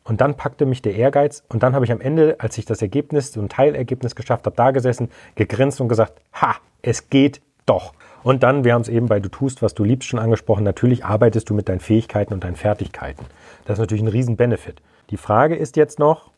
Und 0.03 0.21
dann 0.21 0.35
packte 0.35 0.65
mich 0.65 0.81
der 0.81 0.95
Ehrgeiz 0.95 1.43
und 1.47 1.63
dann 1.63 1.75
habe 1.75 1.85
ich 1.85 1.91
am 1.91 2.01
Ende, 2.01 2.35
als 2.39 2.57
ich 2.57 2.65
das 2.65 2.81
Ergebnis, 2.81 3.33
so 3.33 3.41
ein 3.41 3.49
Teilergebnis 3.49 4.15
geschafft 4.15 4.45
habe, 4.45 4.55
da 4.55 4.71
gesessen, 4.71 5.09
gegrinst 5.35 5.79
und 5.79 5.89
gesagt, 5.89 6.21
ha, 6.33 6.55
es 6.81 7.09
geht 7.09 7.41
doch. 7.65 7.93
Und 8.23 8.43
dann, 8.43 8.63
wir 8.63 8.73
haben 8.73 8.81
es 8.81 8.89
eben 8.89 9.07
bei 9.07 9.19
Du 9.19 9.29
tust, 9.29 9.61
was 9.61 9.73
du 9.73 9.83
liebst 9.83 10.09
schon 10.09 10.19
angesprochen, 10.19 10.63
natürlich 10.63 11.05
arbeitest 11.05 11.49
du 11.49 11.53
mit 11.53 11.69
deinen 11.69 11.79
Fähigkeiten 11.79 12.33
und 12.33 12.43
deinen 12.43 12.55
Fertigkeiten. 12.55 13.25
Das 13.65 13.75
ist 13.75 13.79
natürlich 13.79 14.03
ein 14.03 14.07
riesen 14.07 14.37
Benefit. 14.37 14.81
Die 15.09 15.17
Frage 15.17 15.55
ist 15.55 15.75
jetzt 15.75 15.99
noch, 15.99 16.31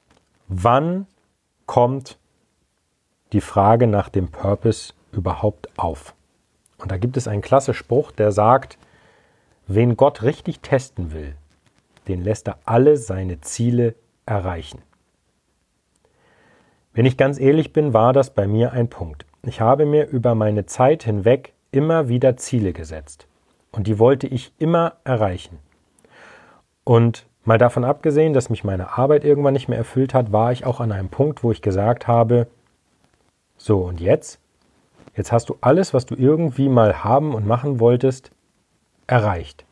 wann 0.48 1.08
kommt 1.66 2.18
die 3.32 3.42
Frage 3.42 3.88
nach 3.88 4.10
dem 4.10 4.30
Purpose 4.30 4.94
überhaupt 5.12 5.70
auf? 5.78 6.14
Und 6.78 6.92
da 6.92 6.98
gibt 6.98 7.16
es 7.16 7.28
einen 7.28 7.42
klasse 7.42 7.74
Spruch, 7.74 8.12
der 8.12 8.32
sagt, 8.32 8.78
wen 9.68 9.98
Gott 9.98 10.24
richtig 10.24 10.60
testen 10.60 11.14
will, 11.14 11.36
den 12.08 12.24
lässt 12.24 12.48
er 12.48 12.58
alle 12.66 12.98
seine 12.98 13.42
Ziele 13.42 13.96
erreichen. 14.26 14.82
Wenn 16.94 17.06
ich 17.06 17.18
ganz 17.18 17.40
ehrlich 17.40 17.74
bin, 17.74 17.94
war 17.94 18.14
das 18.14 18.34
bei 18.34 18.48
mir 18.48 18.72
ein 18.72 18.88
Punkt. 18.88 19.26
Ich 19.42 19.62
habe 19.62 19.86
mir 19.86 20.08
über 20.08 20.36
meine 20.36 20.66
Zeit 20.66 21.04
hinweg 21.04 21.54
immer 21.72 22.08
wieder 22.08 22.38
Ziele 22.38 22.72
gesetzt. 22.72 23.28
Und 23.72 23.88
die 23.88 23.98
wollte 23.98 24.28
ich 24.28 24.54
immer 24.60 24.94
erreichen. 25.04 25.58
Und 26.84 27.26
mal 27.44 27.58
davon 27.58 27.84
abgesehen, 27.84 28.34
dass 28.34 28.52
mich 28.52 28.64
meine 28.64 28.98
Arbeit 28.98 29.24
irgendwann 29.24 29.54
nicht 29.54 29.68
mehr 29.68 29.80
erfüllt 29.80 30.14
hat, 30.14 30.32
war 30.32 30.52
ich 30.52 30.66
auch 30.66 30.80
an 30.80 30.92
einem 30.92 31.10
Punkt, 31.10 31.44
wo 31.44 31.52
ich 31.52 31.64
gesagt 31.64 32.08
habe, 32.08 32.48
so 33.58 33.80
und 33.80 34.00
jetzt? 34.00 34.40
Jetzt 35.16 35.32
hast 35.32 35.50
du 35.50 35.58
alles, 35.62 35.94
was 35.94 36.06
du 36.06 36.16
irgendwie 36.16 36.70
mal 36.70 37.04
haben 37.04 37.34
und 37.34 37.48
machen 37.48 37.80
wolltest, 37.80 38.32
erreicht. 39.14 39.64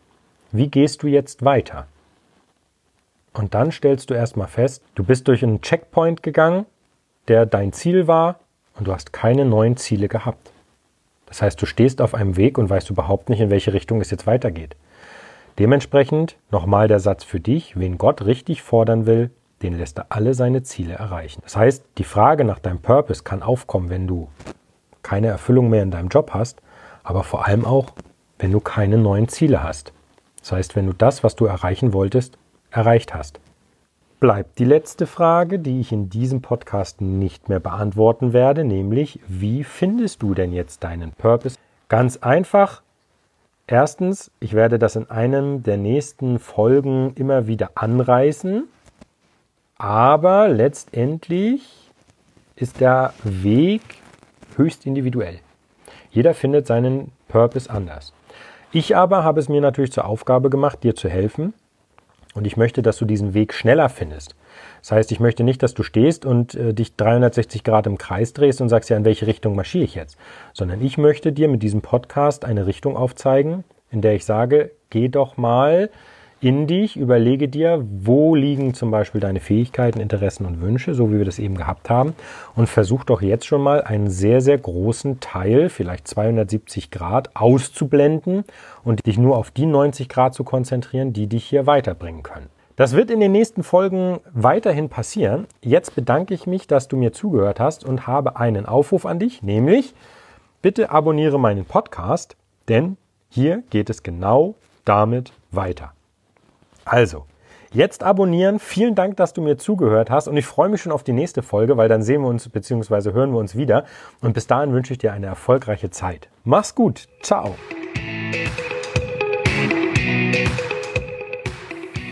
Wie 0.52 0.68
gehst 0.68 1.02
du 1.02 1.08
jetzt 1.08 1.44
weiter? 1.44 1.88
Und 3.34 3.56
dann 3.56 3.72
stellst 3.72 4.12
du 4.12 4.14
erstmal 4.14 4.48
fest, 4.48 4.84
du 4.94 5.04
bist 5.04 5.28
durch 5.28 5.42
einen 5.42 5.62
Checkpoint 5.62 6.22
gegangen, 6.22 6.68
der 7.28 7.48
dein 7.48 7.74
Ziel 7.74 8.06
war 8.06 8.40
und 8.76 8.88
du 8.88 8.94
hast 8.94 9.14
keine 9.14 9.44
neuen 9.44 9.78
Ziele 9.78 10.08
gehabt. 10.08 10.52
Das 11.26 11.42
heißt, 11.42 11.60
du 11.60 11.66
stehst 11.66 12.04
auf 12.04 12.14
einem 12.14 12.38
Weg 12.38 12.60
und 12.60 12.70
weißt 12.70 12.92
überhaupt 12.92 13.30
nicht, 13.30 13.40
in 13.40 13.50
welche 13.50 13.74
Richtung 13.74 14.00
es 14.00 14.12
jetzt 14.12 14.28
weitergeht. 14.28 14.76
Dementsprechend 15.58 16.36
nochmal 16.52 16.88
der 16.88 17.00
Satz 17.00 17.24
für 17.24 17.40
dich, 17.40 17.80
wen 17.80 17.98
Gott 17.98 18.24
richtig 18.24 18.62
fordern 18.62 19.08
will, 19.08 19.32
den 19.64 19.76
lässt 19.76 19.98
er 19.98 20.06
alle 20.10 20.36
seine 20.36 20.62
Ziele 20.62 20.94
erreichen. 20.94 21.42
Das 21.42 21.56
heißt, 21.56 21.84
die 21.98 22.04
Frage 22.04 22.44
nach 22.44 22.60
deinem 22.60 22.80
Purpose 22.80 23.24
kann 23.24 23.42
aufkommen, 23.42 23.90
wenn 23.90 24.06
du 24.06 24.28
keine 25.02 25.28
Erfüllung 25.28 25.72
mehr 25.72 25.82
in 25.82 25.90
deinem 25.90 26.10
Job 26.10 26.30
hast, 26.32 26.62
aber 27.04 27.24
vor 27.24 27.48
allem 27.48 27.66
auch, 27.66 27.88
wenn 28.42 28.52
du 28.52 28.60
keine 28.60 28.98
neuen 28.98 29.28
Ziele 29.28 29.64
hast. 29.64 29.94
Das 30.40 30.52
heißt, 30.52 30.76
wenn 30.76 30.88
du 30.88 30.94
das, 30.94 31.24
was 31.24 31.36
du 31.36 31.46
erreichen 31.46 31.94
wolltest, 31.94 32.38
erreicht 32.72 33.14
hast. 33.14 33.40
Bleibt 34.20 34.60
die 34.60 34.66
letzte 34.66 35.08
Frage, 35.08 35.60
die 35.60 35.80
ich 35.80 35.92
in 35.92 36.10
diesem 36.10 36.42
Podcast 36.42 37.02
nicht 37.02 37.50
mehr 37.50 37.60
beantworten 37.60 38.34
werde, 38.34 38.64
nämlich, 38.64 39.20
wie 39.28 39.64
findest 39.64 40.22
du 40.22 40.34
denn 40.34 40.54
jetzt 40.54 40.84
deinen 40.84 41.12
Purpose? 41.12 41.58
Ganz 41.88 42.18
einfach. 42.18 42.82
Erstens, 43.68 44.32
ich 44.40 44.54
werde 44.54 44.80
das 44.80 44.96
in 44.96 45.10
einem 45.10 45.64
der 45.64 45.78
nächsten 45.78 46.40
Folgen 46.40 47.14
immer 47.16 47.48
wieder 47.48 47.72
anreißen, 47.76 48.64
aber 49.78 50.50
letztendlich 50.50 51.92
ist 52.56 52.80
der 52.80 53.14
Weg 53.24 53.82
höchst 54.56 54.86
individuell. 54.86 55.40
Jeder 56.12 56.34
findet 56.34 56.68
seinen 56.68 57.12
Purpose 57.28 57.70
anders. 57.70 58.14
Ich 58.74 58.96
aber 58.96 59.24
habe 59.24 59.40
es 59.40 59.50
mir 59.50 59.60
natürlich 59.60 59.92
zur 59.92 60.06
Aufgabe 60.06 60.50
gemacht, 60.50 60.84
dir 60.84 60.96
zu 60.96 61.10
helfen. 61.10 61.54
Und 62.34 62.48
ich 62.48 62.56
möchte, 62.56 62.82
dass 62.82 62.98
du 62.98 63.04
diesen 63.04 63.34
Weg 63.34 63.54
schneller 63.54 63.90
findest. 63.90 64.36
Das 64.82 64.94
heißt, 64.94 65.12
ich 65.12 65.20
möchte 65.20 65.44
nicht, 65.44 65.62
dass 65.62 65.74
du 65.74 65.84
stehst 65.84 66.26
und 66.26 66.56
äh, 66.56 66.74
dich 66.74 66.96
360 66.96 67.66
Grad 67.66 67.88
im 67.88 67.98
Kreis 67.98 68.32
drehst 68.32 68.62
und 68.62 68.70
sagst, 68.70 68.90
ja, 68.90 68.96
in 68.96 69.04
welche 69.04 69.28
Richtung 69.28 69.56
marschiere 69.56 69.84
ich 69.84 69.96
jetzt? 69.96 70.18
Sondern 70.54 70.82
ich 70.82 70.98
möchte 70.98 71.34
dir 71.34 71.50
mit 71.50 71.62
diesem 71.62 71.82
Podcast 71.82 72.46
eine 72.46 72.68
Richtung 72.68 72.96
aufzeigen, 72.96 73.66
in 73.90 74.02
der 74.02 74.16
ich 74.16 74.24
sage, 74.24 74.72
geh 74.90 75.10
doch 75.10 75.36
mal 75.36 75.90
in 76.42 76.66
dich, 76.66 76.98
überlege 76.98 77.48
dir, 77.48 77.86
wo 77.88 78.34
liegen 78.36 78.74
zum 78.74 78.90
Beispiel 78.90 79.22
deine 79.22 79.40
Fähigkeiten, 79.40 80.00
Interessen 80.00 80.46
und 80.46 80.60
Wünsche, 80.60 80.96
so 80.96 81.12
wie 81.12 81.20
wir 81.20 81.26
das 81.26 81.38
eben 81.38 81.56
gehabt 81.56 81.90
haben, 81.90 82.16
und 82.56 82.68
versuch 82.68 83.04
doch 83.04 83.22
jetzt 83.22 83.46
schon 83.46 83.62
mal 83.62 83.84
einen 83.84 84.10
sehr, 84.10 84.42
sehr 84.42 84.58
großen 84.58 85.20
Teil, 85.20 85.70
vielleicht 85.70 86.08
270 86.08 86.90
Grad, 86.90 87.36
auszublenden 87.36 88.44
und 88.84 89.06
dich 89.06 89.20
nur 89.20 89.38
auf 89.38 89.52
die 89.52 89.68
90 89.68 90.10
Grad 90.10 90.34
zu 90.34 90.44
konzentrieren, 90.44 91.14
die 91.14 91.28
dich 91.28 91.46
hier 91.46 91.68
weiterbringen 91.68 92.24
können. 92.24 92.48
Das 92.76 92.96
wird 92.96 93.12
in 93.12 93.20
den 93.20 93.32
nächsten 93.32 93.62
Folgen 93.62 94.20
weiterhin 94.34 94.90
passieren. 94.90 95.46
Jetzt 95.62 95.94
bedanke 95.94 96.34
ich 96.34 96.48
mich, 96.48 96.66
dass 96.66 96.88
du 96.88 96.98
mir 96.98 97.14
zugehört 97.14 97.60
hast 97.60 97.86
und 97.86 98.08
habe 98.08 98.38
einen 98.38 98.66
Aufruf 98.66 99.06
an 99.06 99.20
dich, 99.20 99.44
nämlich 99.44 99.94
bitte 100.64 100.90
abonniere 100.90 101.40
meinen 101.40 101.66
Podcast, 101.66 102.36
denn 102.68 102.98
hier 103.30 103.62
geht 103.70 103.92
es 103.92 104.02
genau 104.02 104.56
damit 104.86 105.34
weiter. 105.52 105.94
Also, 106.86 107.26
jetzt 107.74 108.04
abonnieren. 108.04 108.60
Vielen 108.60 108.96
Dank, 108.96 109.18
dass 109.18 109.34
du 109.34 109.42
mir 109.42 109.58
zugehört 109.58 110.10
hast 110.10 110.28
und 110.28 110.38
ich 110.38 110.46
freue 110.46 110.70
mich 110.70 110.82
schon 110.82 110.92
auf 110.92 111.04
die 111.04 111.14
nächste 111.14 111.42
Folge, 111.42 111.78
weil 111.78 111.90
dann 111.90 112.04
sehen 112.04 112.22
wir 112.22 112.28
uns 112.28 112.50
bzw. 112.50 113.14
hören 113.14 113.32
wir 113.32 113.40
uns 113.40 113.56
wieder. 113.56 113.86
Und 114.22 114.34
bis 114.34 114.48
dahin 114.48 114.74
wünsche 114.74 114.94
ich 114.94 115.00
dir 115.00 115.14
eine 115.14 115.28
erfolgreiche 115.28 115.90
Zeit. 115.90 116.30
Mach's 116.44 116.76
gut. 116.76 117.08
Ciao. 117.22 117.56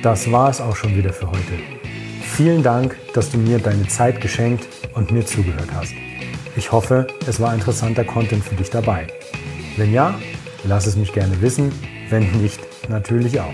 Das 0.02 0.32
war 0.32 0.50
es 0.50 0.62
auch 0.62 0.76
schon 0.76 0.96
wieder 0.96 1.12
für 1.12 1.30
heute. 1.30 1.60
Vielen 2.22 2.64
Dank, 2.64 2.96
dass 3.14 3.32
du 3.32 3.38
mir 3.38 3.60
deine 3.60 3.86
Zeit 3.88 4.22
geschenkt 4.22 4.66
und 4.96 5.12
mir 5.12 5.26
zugehört 5.26 5.68
hast. 5.74 5.94
Ich 6.56 6.72
hoffe, 6.72 7.08
es 7.28 7.42
war 7.42 7.54
interessanter 7.54 8.06
Content 8.06 8.44
für 8.44 8.56
dich 8.56 8.70
dabei. 8.70 9.08
Wenn 9.76 9.92
ja, 9.92 10.16
lass 10.64 10.88
es 10.88 10.96
mich 10.96 11.12
gerne 11.12 11.42
wissen. 11.42 11.74
Wenn 12.10 12.32
nicht, 12.42 12.62
natürlich 12.90 13.40
auch. 13.42 13.54